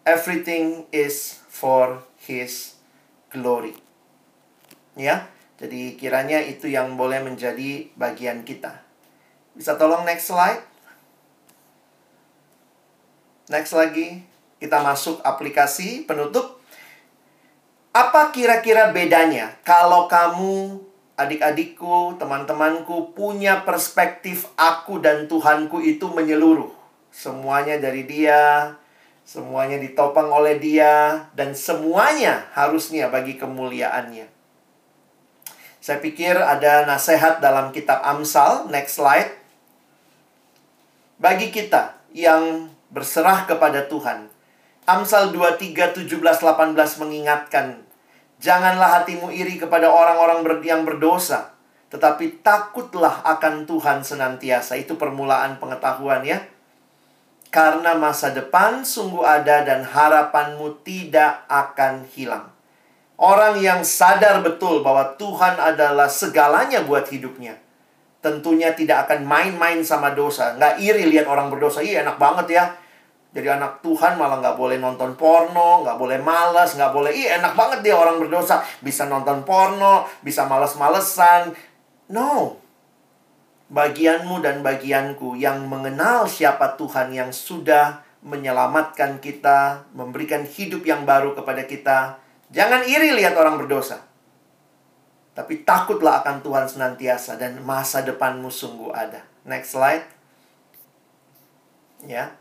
everything 0.05 0.85
is 0.93 1.41
for 1.49 2.05
His 2.21 2.77
glory. 3.31 3.77
Ya, 4.95 5.27
jadi 5.59 5.97
kiranya 5.99 6.39
itu 6.45 6.71
yang 6.71 6.95
boleh 6.95 7.19
menjadi 7.23 7.89
bagian 7.97 8.45
kita. 8.47 8.85
Bisa 9.55 9.75
tolong 9.75 10.03
next 10.07 10.31
slide? 10.31 10.63
Next 13.45 13.73
lagi, 13.75 14.24
kita 14.59 14.81
masuk 14.81 15.19
aplikasi 15.21 16.07
penutup. 16.07 16.59
Apa 17.95 18.35
kira-kira 18.35 18.91
bedanya 18.91 19.55
kalau 19.63 20.11
kamu 20.11 20.83
adik-adikku, 21.15 22.19
teman-temanku 22.19 23.15
punya 23.15 23.63
perspektif 23.63 24.51
aku 24.59 24.99
dan 24.99 25.31
Tuhanku 25.31 25.79
itu 25.79 26.11
menyeluruh. 26.11 26.71
Semuanya 27.07 27.79
dari 27.79 28.03
Dia, 28.03 28.75
semuanya 29.23 29.79
ditopang 29.79 30.27
oleh 30.27 30.59
Dia, 30.59 31.27
dan 31.31 31.55
semuanya 31.55 32.51
harusnya 32.51 33.07
bagi 33.07 33.39
kemuliaannya. 33.39 34.27
Saya 35.79 36.03
pikir 36.03 36.35
ada 36.35 36.83
nasihat 36.83 37.39
dalam 37.39 37.71
kitab 37.71 38.03
Amsal, 38.03 38.67
next 38.67 38.99
slide. 38.99 39.31
Bagi 41.15 41.47
kita 41.47 41.95
yang 42.11 42.67
berserah 42.91 43.47
kepada 43.47 43.87
Tuhan, 43.87 44.27
Amsal 44.85 45.33
23, 45.33 45.97
17, 45.97 46.21
18 46.21 47.01
mengingatkan 47.01 47.85
Janganlah 48.37 49.01
hatimu 49.01 49.33
iri 49.33 49.57
kepada 49.57 49.89
orang-orang 49.89 50.45
yang 50.61 50.85
berdosa, 50.85 51.55
tetapi 51.89 52.45
takutlah 52.45 53.25
akan 53.25 53.65
Tuhan 53.65 54.05
senantiasa. 54.05 54.77
Itu 54.77 54.99
permulaan 54.99 55.57
pengetahuan 55.57 56.21
ya. 56.21 56.43
Karena 57.49 57.95
masa 57.95 58.35
depan 58.35 58.83
sungguh 58.83 59.23
ada 59.23 59.63
dan 59.63 59.87
harapanmu 59.87 60.83
tidak 60.83 61.47
akan 61.47 62.05
hilang. 62.11 62.51
Orang 63.15 63.63
yang 63.63 63.81
sadar 63.87 64.43
betul 64.43 64.83
bahwa 64.83 65.15
Tuhan 65.15 65.55
adalah 65.55 66.11
segalanya 66.11 66.83
buat 66.83 67.07
hidupnya, 67.07 67.55
tentunya 68.19 68.75
tidak 68.75 69.07
akan 69.07 69.23
main-main 69.23 69.79
sama 69.81 70.11
dosa. 70.11 70.53
Nggak 70.59 70.83
iri 70.83 71.07
lihat 71.09 71.25
orang 71.25 71.47
berdosa. 71.47 71.79
Iya 71.79 72.03
enak 72.03 72.19
banget 72.19 72.47
ya. 72.53 72.63
Jadi 73.35 73.51
anak 73.51 73.83
Tuhan 73.83 74.15
malah 74.15 74.39
nggak 74.39 74.55
boleh 74.55 74.79
nonton 74.79 75.19
porno, 75.19 75.83
nggak 75.83 75.99
boleh 75.99 76.23
malas, 76.23 76.79
nggak 76.79 76.95
boleh, 76.95 77.11
iya 77.11 77.35
enak 77.35 77.51
banget 77.51 77.83
dia 77.83 77.99
orang 77.99 78.15
berdosa. 78.15 78.63
Bisa 78.79 79.03
nonton 79.11 79.43
porno, 79.43 80.07
bisa 80.23 80.47
males-malesan. 80.47 81.51
No. 82.15 82.55
Bagianmu 83.67 84.39
dan 84.39 84.63
bagianku 84.63 85.35
yang 85.35 85.67
mengenal 85.67 86.31
siapa 86.31 86.79
Tuhan 86.79 87.11
yang 87.11 87.35
sudah 87.35 88.07
menyelamatkan 88.23 89.19
kita, 89.19 89.83
memberikan 89.91 90.47
hidup 90.47 90.87
yang 90.87 91.03
baru 91.03 91.35
kepada 91.35 91.67
kita. 91.67 92.15
Jangan 92.55 92.87
iri 92.87 93.11
lihat 93.19 93.35
orang 93.35 93.59
berdosa. 93.59 93.99
Tapi 95.35 95.67
takutlah 95.67 96.23
akan 96.23 96.39
Tuhan 96.39 96.71
senantiasa 96.71 97.35
dan 97.35 97.59
masa 97.59 97.99
depanmu 97.99 98.47
sungguh 98.47 98.95
ada. 98.95 99.27
Next 99.43 99.75
slide. 99.75 100.07
Ya. 102.07 102.31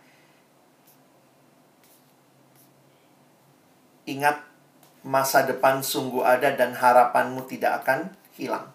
Ingat, 4.05 4.41
masa 5.05 5.45
depan 5.45 5.81
sungguh 5.85 6.25
ada 6.25 6.53
dan 6.53 6.77
harapanmu 6.77 7.45
tidak 7.49 7.85
akan 7.85 8.13
hilang. 8.37 8.69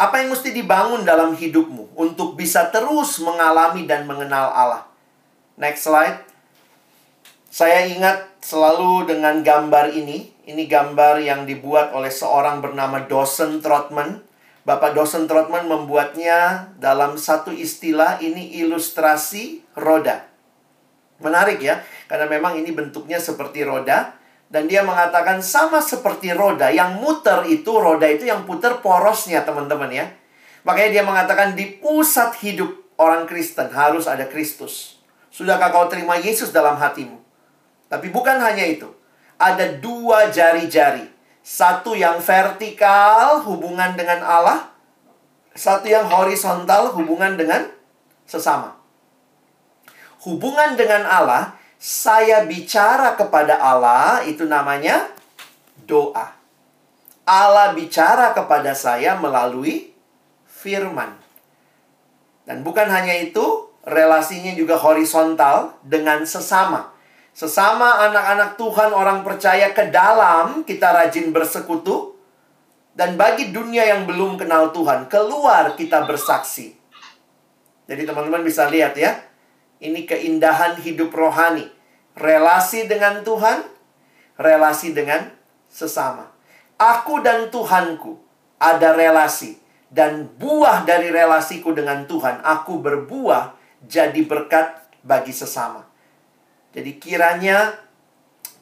Apa 0.00 0.24
yang 0.24 0.32
mesti 0.32 0.56
dibangun 0.56 1.04
dalam 1.04 1.36
hidupmu 1.36 1.92
untuk 1.92 2.32
bisa 2.32 2.72
terus 2.72 3.20
mengalami 3.20 3.84
dan 3.84 4.08
mengenal 4.08 4.48
Allah? 4.48 4.88
Next 5.60 5.84
slide. 5.84 6.24
Saya 7.52 7.84
ingat 7.84 8.40
selalu 8.40 9.12
dengan 9.12 9.44
gambar 9.44 9.92
ini. 9.92 10.32
Ini 10.48 10.64
gambar 10.64 11.20
yang 11.20 11.44
dibuat 11.44 11.92
oleh 11.92 12.08
seorang 12.08 12.64
bernama 12.64 13.04
Dawson 13.04 13.60
Trotman. 13.60 14.24
Bapak 14.64 14.96
Dawson 14.96 15.28
Trotman 15.28 15.68
membuatnya 15.68 16.72
dalam 16.80 17.20
satu 17.20 17.52
istilah 17.52 18.24
ini 18.24 18.56
ilustrasi 18.60 19.60
roda. 19.76 20.24
Menarik 21.20 21.60
ya, 21.60 21.84
karena 22.08 22.24
memang 22.24 22.56
ini 22.56 22.72
bentuknya 22.72 23.20
seperti 23.20 23.68
roda. 23.68 24.16
Dan 24.50 24.66
dia 24.66 24.82
mengatakan 24.82 25.38
sama 25.38 25.78
seperti 25.78 26.34
roda, 26.34 26.74
yang 26.74 26.98
muter 26.98 27.46
itu, 27.46 27.70
roda 27.70 28.02
itu 28.10 28.26
yang 28.26 28.42
putar 28.42 28.82
porosnya 28.82 29.46
teman-teman 29.46 29.86
ya. 29.94 30.10
Makanya 30.66 30.90
dia 31.00 31.04
mengatakan 31.06 31.54
di 31.54 31.78
pusat 31.78 32.34
hidup 32.42 32.68
orang 32.98 33.30
Kristen 33.30 33.70
harus 33.70 34.10
ada 34.10 34.26
Kristus. 34.26 34.98
Sudahkah 35.30 35.70
kau 35.70 35.86
terima 35.86 36.18
Yesus 36.18 36.50
dalam 36.50 36.74
hatimu? 36.74 37.14
Tapi 37.86 38.10
bukan 38.10 38.42
hanya 38.42 38.66
itu. 38.66 38.90
Ada 39.38 39.78
dua 39.78 40.28
jari-jari. 40.34 41.06
Satu 41.40 41.94
yang 41.94 42.18
vertikal 42.18 43.40
hubungan 43.46 43.94
dengan 43.94 44.20
Allah. 44.26 44.74
Satu 45.54 45.86
yang 45.86 46.10
horizontal 46.10 46.90
hubungan 46.98 47.38
dengan 47.38 47.70
sesama. 48.26 48.74
Hubungan 50.26 50.74
dengan 50.74 51.06
Allah 51.06 51.56
saya 51.80 52.44
bicara 52.44 53.16
kepada 53.16 53.56
Allah, 53.56 54.20
itu 54.28 54.44
namanya 54.44 55.08
doa. 55.88 56.36
Allah 57.24 57.72
bicara 57.72 58.36
kepada 58.36 58.76
saya 58.76 59.16
melalui 59.16 59.88
firman. 60.44 61.16
Dan 62.44 62.60
bukan 62.60 62.84
hanya 62.84 63.16
itu, 63.16 63.72
relasinya 63.88 64.52
juga 64.52 64.76
horizontal 64.76 65.80
dengan 65.80 66.20
sesama. 66.28 66.92
Sesama 67.32 68.12
anak-anak 68.12 68.60
Tuhan, 68.60 68.92
orang 68.92 69.24
percaya 69.24 69.72
ke 69.72 69.88
dalam, 69.88 70.68
kita 70.68 70.92
rajin 70.92 71.32
bersekutu. 71.32 72.12
Dan 72.92 73.16
bagi 73.16 73.56
dunia 73.56 73.88
yang 73.88 74.04
belum 74.04 74.36
kenal 74.36 74.76
Tuhan, 74.76 75.08
keluar 75.08 75.72
kita 75.80 76.04
bersaksi. 76.04 76.76
Jadi 77.88 78.02
teman-teman 78.04 78.44
bisa 78.44 78.68
lihat 78.68 78.92
ya, 79.00 79.29
ini 79.80 80.04
keindahan 80.04 80.76
hidup 80.78 81.10
rohani. 81.10 81.66
Relasi 82.14 82.84
dengan 82.84 83.24
Tuhan, 83.24 83.64
relasi 84.36 84.92
dengan 84.92 85.32
sesama. 85.72 86.28
Aku 86.76 87.24
dan 87.24 87.48
Tuhanku 87.48 88.20
ada 88.60 88.92
relasi. 88.92 89.56
Dan 89.90 90.30
buah 90.38 90.86
dari 90.86 91.10
relasiku 91.10 91.74
dengan 91.74 92.06
Tuhan, 92.06 92.46
aku 92.46 92.78
berbuah 92.78 93.58
jadi 93.82 94.22
berkat 94.22 94.78
bagi 95.02 95.34
sesama. 95.34 95.82
Jadi 96.70 96.94
kiranya 97.02 97.74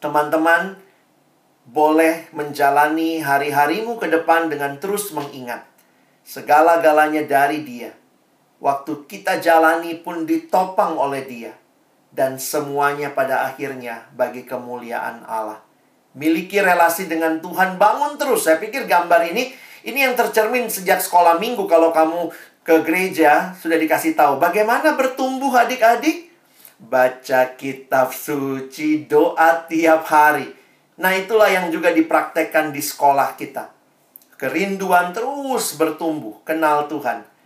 teman-teman 0.01 0.81
boleh 1.69 2.33
menjalani 2.33 3.21
hari-harimu 3.21 4.01
ke 4.01 4.09
depan 4.09 4.49
dengan 4.49 4.81
terus 4.81 5.13
mengingat 5.13 5.69
segala-galanya 6.25 7.29
dari 7.29 7.61
Dia 7.61 7.93
Waktu 8.59 9.07
kita 9.07 9.39
jalani 9.39 10.03
pun 10.03 10.27
ditopang 10.27 10.99
oleh 10.99 11.23
dia. 11.27 11.55
Dan 12.11 12.43
semuanya 12.43 13.15
pada 13.15 13.47
akhirnya 13.47 14.11
bagi 14.19 14.43
kemuliaan 14.43 15.23
Allah. 15.23 15.63
Miliki 16.19 16.59
relasi 16.59 17.07
dengan 17.07 17.39
Tuhan, 17.39 17.79
bangun 17.79 18.19
terus. 18.19 18.49
Saya 18.49 18.59
pikir 18.59 18.91
gambar 18.91 19.31
ini, 19.31 19.55
ini 19.87 19.99
yang 20.03 20.19
tercermin 20.19 20.67
sejak 20.67 20.99
sekolah 20.99 21.39
minggu. 21.39 21.71
Kalau 21.71 21.95
kamu 21.95 22.35
ke 22.67 22.83
gereja, 22.83 23.55
sudah 23.55 23.79
dikasih 23.79 24.19
tahu. 24.19 24.43
Bagaimana 24.43 24.99
bertumbuh 24.99 25.55
adik-adik? 25.55 26.35
Baca 26.83 27.55
kitab 27.55 28.11
suci, 28.11 29.07
doa 29.07 29.63
tiap 29.71 30.03
hari. 30.11 30.51
Nah 30.99 31.15
itulah 31.15 31.47
yang 31.47 31.71
juga 31.71 31.95
dipraktekkan 31.95 32.75
di 32.75 32.83
sekolah 32.83 33.39
kita. 33.39 33.71
Kerinduan 34.35 35.15
terus 35.15 35.79
bertumbuh, 35.79 36.43
kenal 36.43 36.91
Tuhan. 36.91 37.38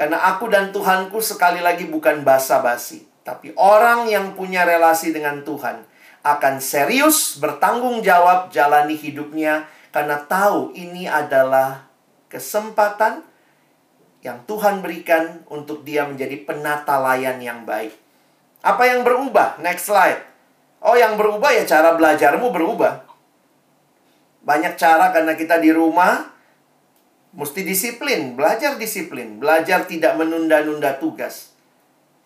Karena 0.00 0.16
aku 0.32 0.48
dan 0.48 0.72
Tuhanku 0.72 1.20
sekali 1.20 1.60
lagi 1.60 1.84
bukan 1.84 2.24
basa-basi. 2.24 3.04
Tapi 3.20 3.52
orang 3.60 4.08
yang 4.08 4.32
punya 4.32 4.64
relasi 4.64 5.12
dengan 5.12 5.44
Tuhan 5.44 5.84
akan 6.24 6.56
serius 6.56 7.36
bertanggung 7.36 8.00
jawab 8.00 8.48
jalani 8.48 8.96
hidupnya 8.96 9.68
karena 9.92 10.24
tahu 10.24 10.72
ini 10.72 11.04
adalah 11.04 11.84
kesempatan 12.32 13.28
yang 14.24 14.40
Tuhan 14.48 14.80
berikan 14.80 15.44
untuk 15.52 15.84
dia 15.84 16.08
menjadi 16.08 16.48
penata 16.48 16.96
layan 16.96 17.36
yang 17.36 17.68
baik. 17.68 17.92
Apa 18.64 18.88
yang 18.88 19.04
berubah? 19.04 19.60
Next 19.60 19.92
slide. 19.92 20.24
Oh, 20.80 20.96
yang 20.96 21.20
berubah 21.20 21.52
ya 21.52 21.68
cara 21.68 21.92
belajarmu 21.92 22.48
berubah. 22.48 23.04
Banyak 24.48 24.80
cara 24.80 25.12
karena 25.12 25.36
kita 25.36 25.60
di 25.60 25.68
rumah 25.68 26.39
Mesti 27.30 27.62
disiplin, 27.62 28.34
belajar 28.34 28.74
disiplin, 28.74 29.38
belajar 29.38 29.86
tidak 29.86 30.18
menunda-nunda 30.18 30.98
tugas. 30.98 31.50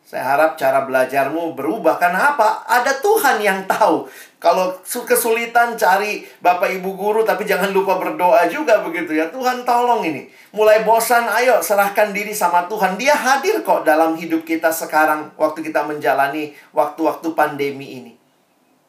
Saya 0.04 0.36
harap 0.36 0.60
cara 0.60 0.84
belajarmu 0.84 1.56
berubah 1.56 1.96
karena 1.96 2.36
apa? 2.36 2.68
Ada 2.68 3.00
Tuhan 3.00 3.40
yang 3.40 3.64
tahu. 3.64 4.04
Kalau 4.36 4.76
kesulitan 4.84 5.80
cari 5.80 6.28
Bapak 6.44 6.68
Ibu 6.76 6.92
guru 6.92 7.24
tapi 7.24 7.48
jangan 7.48 7.72
lupa 7.72 7.96
berdoa 7.96 8.44
juga 8.52 8.84
begitu 8.84 9.16
ya. 9.16 9.32
Tuhan 9.32 9.64
tolong 9.64 10.04
ini. 10.04 10.28
Mulai 10.52 10.84
bosan, 10.84 11.24
ayo 11.24 11.64
serahkan 11.64 12.12
diri 12.12 12.36
sama 12.36 12.68
Tuhan. 12.68 13.00
Dia 13.00 13.16
hadir 13.16 13.64
kok 13.64 13.88
dalam 13.88 14.12
hidup 14.20 14.44
kita 14.44 14.68
sekarang 14.76 15.32
waktu 15.40 15.64
kita 15.64 15.88
menjalani 15.88 16.52
waktu-waktu 16.76 17.32
pandemi 17.32 17.96
ini. 18.04 18.12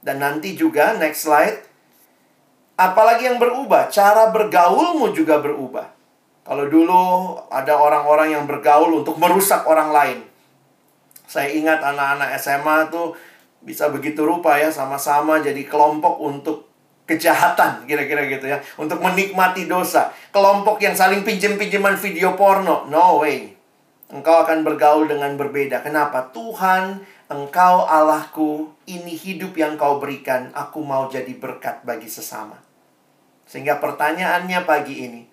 Dan 0.04 0.20
nanti 0.20 0.52
juga 0.52 1.00
next 1.00 1.24
slide. 1.24 1.64
Apalagi 2.76 3.32
yang 3.32 3.40
berubah, 3.40 3.88
cara 3.88 4.36
bergaulmu 4.36 5.16
juga 5.16 5.40
berubah. 5.40 5.95
Kalau 6.46 6.70
dulu 6.70 7.34
ada 7.50 7.74
orang-orang 7.74 8.38
yang 8.38 8.46
bergaul 8.46 9.02
untuk 9.02 9.18
merusak 9.18 9.66
orang 9.66 9.90
lain. 9.90 10.20
Saya 11.26 11.50
ingat 11.50 11.82
anak-anak 11.82 12.38
SMA 12.38 12.94
tuh 12.94 13.18
bisa 13.66 13.90
begitu 13.90 14.22
rupa 14.22 14.62
ya, 14.62 14.70
sama-sama 14.70 15.42
jadi 15.42 15.66
kelompok 15.66 16.22
untuk 16.22 16.70
kejahatan, 17.10 17.90
kira-kira 17.90 18.30
gitu 18.30 18.46
ya. 18.46 18.62
Untuk 18.78 19.02
menikmati 19.02 19.66
dosa. 19.66 20.14
Kelompok 20.30 20.78
yang 20.86 20.94
saling 20.94 21.26
pinjem-pinjeman 21.26 21.98
video 21.98 22.38
porno. 22.38 22.86
No 22.94 23.26
way. 23.26 23.58
Engkau 24.14 24.46
akan 24.46 24.62
bergaul 24.62 25.10
dengan 25.10 25.34
berbeda. 25.34 25.82
Kenapa? 25.82 26.30
Tuhan, 26.30 27.02
engkau 27.26 27.90
Allahku, 27.90 28.70
ini 28.86 29.18
hidup 29.18 29.58
yang 29.58 29.82
kau 29.82 29.98
berikan. 29.98 30.54
Aku 30.54 30.86
mau 30.86 31.10
jadi 31.10 31.34
berkat 31.34 31.82
bagi 31.82 32.06
sesama. 32.06 32.62
Sehingga 33.50 33.82
pertanyaannya 33.82 34.62
pagi 34.62 35.10
ini, 35.10 35.26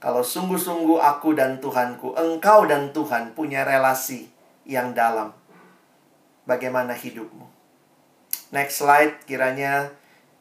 kalau 0.00 0.24
sungguh-sungguh 0.24 0.96
aku 0.96 1.36
dan 1.36 1.60
Tuhanku, 1.60 2.16
engkau 2.16 2.64
dan 2.64 2.88
Tuhan 2.96 3.36
punya 3.36 3.68
relasi 3.68 4.32
yang 4.64 4.96
dalam. 4.96 5.36
Bagaimana 6.48 6.96
hidupmu? 6.96 7.44
Next 8.48 8.80
slide, 8.80 9.28
kiranya 9.28 9.92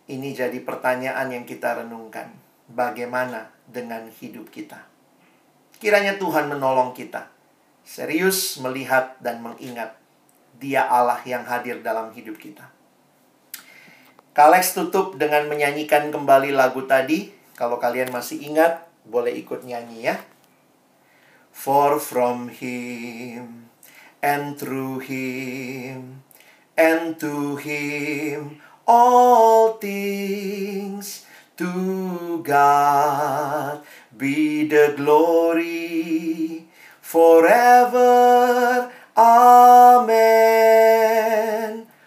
ini 0.07 0.31
jadi 0.31 0.55
pertanyaan 0.63 1.27
yang 1.29 1.43
kita 1.43 1.75
renungkan. 1.83 2.31
Bagaimana 2.71 3.51
dengan 3.67 4.07
hidup 4.07 4.47
kita? 4.47 4.79
Kiranya 5.77 6.15
Tuhan 6.15 6.47
menolong 6.47 6.95
kita. 6.95 7.27
Serius 7.83 8.63
melihat 8.63 9.19
dan 9.19 9.43
mengingat 9.43 9.99
dia 10.55 10.87
Allah 10.87 11.19
yang 11.27 11.43
hadir 11.43 11.83
dalam 11.83 12.15
hidup 12.15 12.39
kita. 12.39 12.63
Kalex 14.31 14.71
tutup 14.71 15.19
dengan 15.19 15.51
menyanyikan 15.51 16.15
kembali 16.15 16.55
lagu 16.55 16.87
tadi. 16.87 17.35
Kalau 17.59 17.75
kalian 17.75 18.07
masih 18.15 18.39
ingat, 18.39 18.88
boleh 19.09 19.33
ikut 19.33 19.65
nyanyi 19.65 20.05
ya. 20.05 20.15
For 21.49 21.99
from 21.99 22.47
him 22.53 23.73
and 24.23 24.55
through 24.55 25.03
him 25.03 26.23
and 26.77 27.19
to 27.19 27.57
him 27.59 28.61
all 28.87 29.75
things 29.77 31.25
to 31.59 32.39
God 32.41 33.83
be 34.15 34.63
the 34.67 34.93
glory 34.95 36.65
forever. 37.01 38.89
Amen. 39.17 40.39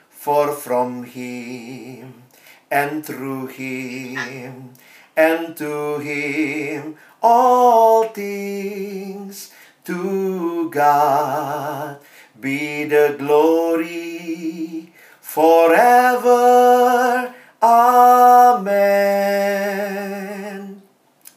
For 0.09 0.53
from 0.57 1.05
him 1.05 2.25
and 2.71 3.05
through 3.05 3.49
him 3.49 4.72
and 5.17 5.57
to 5.57 5.99
him 5.99 6.97
all 7.23 8.09
things 8.11 9.53
to 9.85 10.69
God 10.71 11.99
be 12.39 12.85
the 12.91 13.15
glory 13.19 14.91
forever. 15.21 16.43
Amen. 17.63 19.23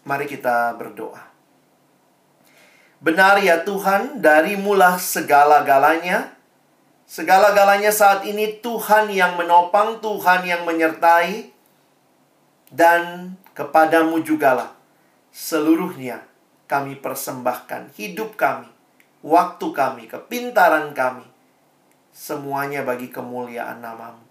Mari 0.02 0.26
kita 0.26 0.74
berdoa. 0.74 1.22
Benar 3.06 3.38
ya 3.46 3.62
Tuhan, 3.62 4.18
dari 4.18 4.58
mula 4.58 4.98
segala-galanya, 4.98 6.34
segala-galanya 7.06 7.94
saat 7.94 8.26
ini 8.26 8.58
Tuhan 8.66 9.14
yang 9.14 9.38
menopang, 9.38 10.02
Tuhan 10.02 10.42
yang 10.42 10.66
menyertai, 10.66 11.54
dan 12.74 13.38
kepadamu 13.56 14.22
jugalah. 14.22 14.76
Seluruhnya 15.32 16.22
kami 16.68 17.00
persembahkan. 17.00 17.96
Hidup 17.96 18.36
kami, 18.36 18.68
waktu 19.26 19.68
kami, 19.72 20.04
kepintaran 20.12 20.92
kami, 20.92 21.26
semuanya 22.12 22.86
bagi 22.86 23.10
kemuliaan 23.10 23.82
namamu. 23.82 24.22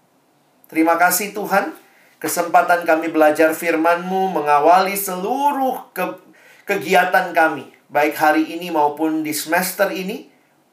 Terima 0.65 0.97
kasih 0.97 1.35
Tuhan, 1.35 1.73
kesempatan 2.17 2.87
kami 2.87 3.13
belajar 3.13 3.53
firman-Mu 3.53 4.33
mengawali 4.33 4.97
seluruh 4.97 5.93
ke 5.93 6.05
kegiatan 6.65 7.29
kami, 7.35 7.69
baik 7.93 8.17
hari 8.17 8.57
ini 8.57 8.73
maupun 8.73 9.21
di 9.21 9.29
semester 9.29 9.93
ini, 9.93 10.25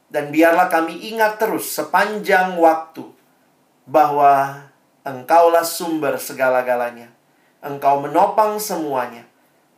dan 0.08 0.32
biarlah 0.32 0.72
kami 0.72 1.12
ingat 1.12 1.36
terus 1.40 1.72
sepanjang 1.72 2.56
waktu 2.56 3.04
bahwa 3.84 4.64
Engkaulah 5.02 5.66
sumber 5.66 6.14
segala-galanya. 6.14 7.10
Engkau 7.62 8.02
menopang 8.02 8.58
semuanya, 8.58 9.22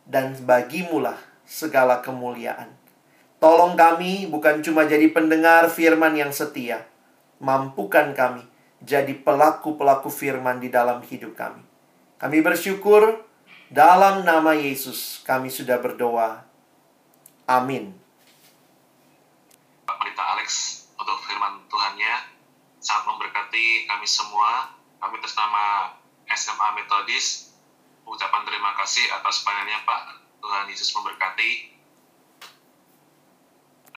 dan 0.09 0.33
bagimulah 0.41 1.21
segala 1.45 2.01
kemuliaan. 2.01 2.73
Tolong 3.37 3.77
kami 3.77 4.25
bukan 4.25 4.65
cuma 4.65 4.89
jadi 4.89 5.05
pendengar 5.13 5.69
firman 5.69 6.17
yang 6.17 6.33
setia, 6.33 6.81
mampukan 7.37 8.17
kami 8.17 8.41
jadi 8.81 9.13
pelaku-pelaku 9.21 10.09
firman 10.09 10.57
di 10.57 10.73
dalam 10.73 11.05
hidup 11.05 11.37
kami. 11.37 11.61
Kami 12.17 12.37
bersyukur 12.41 13.21
dalam 13.69 14.25
nama 14.25 14.57
Yesus 14.57 15.21
kami 15.21 15.53
sudah 15.53 15.77
berdoa. 15.77 16.41
Amin. 17.45 17.93
Pendeta 19.85 20.23
Alex 20.37 20.49
untuk 20.97 21.21
firman 21.21 21.61
Tuhannya 21.69 22.33
sangat 22.81 23.13
memberkati 23.13 23.85
kami 23.85 24.07
semua. 24.09 24.73
Kami 24.97 25.21
atas 25.21 25.37
nama 25.37 25.93
SMA 26.33 26.67
Metodis 26.81 27.54
ucapan 28.05 28.41
terima 28.47 28.71
kasih 28.79 29.03
atas 29.11 29.41
pelayanannya 29.43 29.81
Pak. 29.83 30.01
Tuhan 30.41 30.65
Yesus 30.69 30.93
memberkati. 30.93 31.74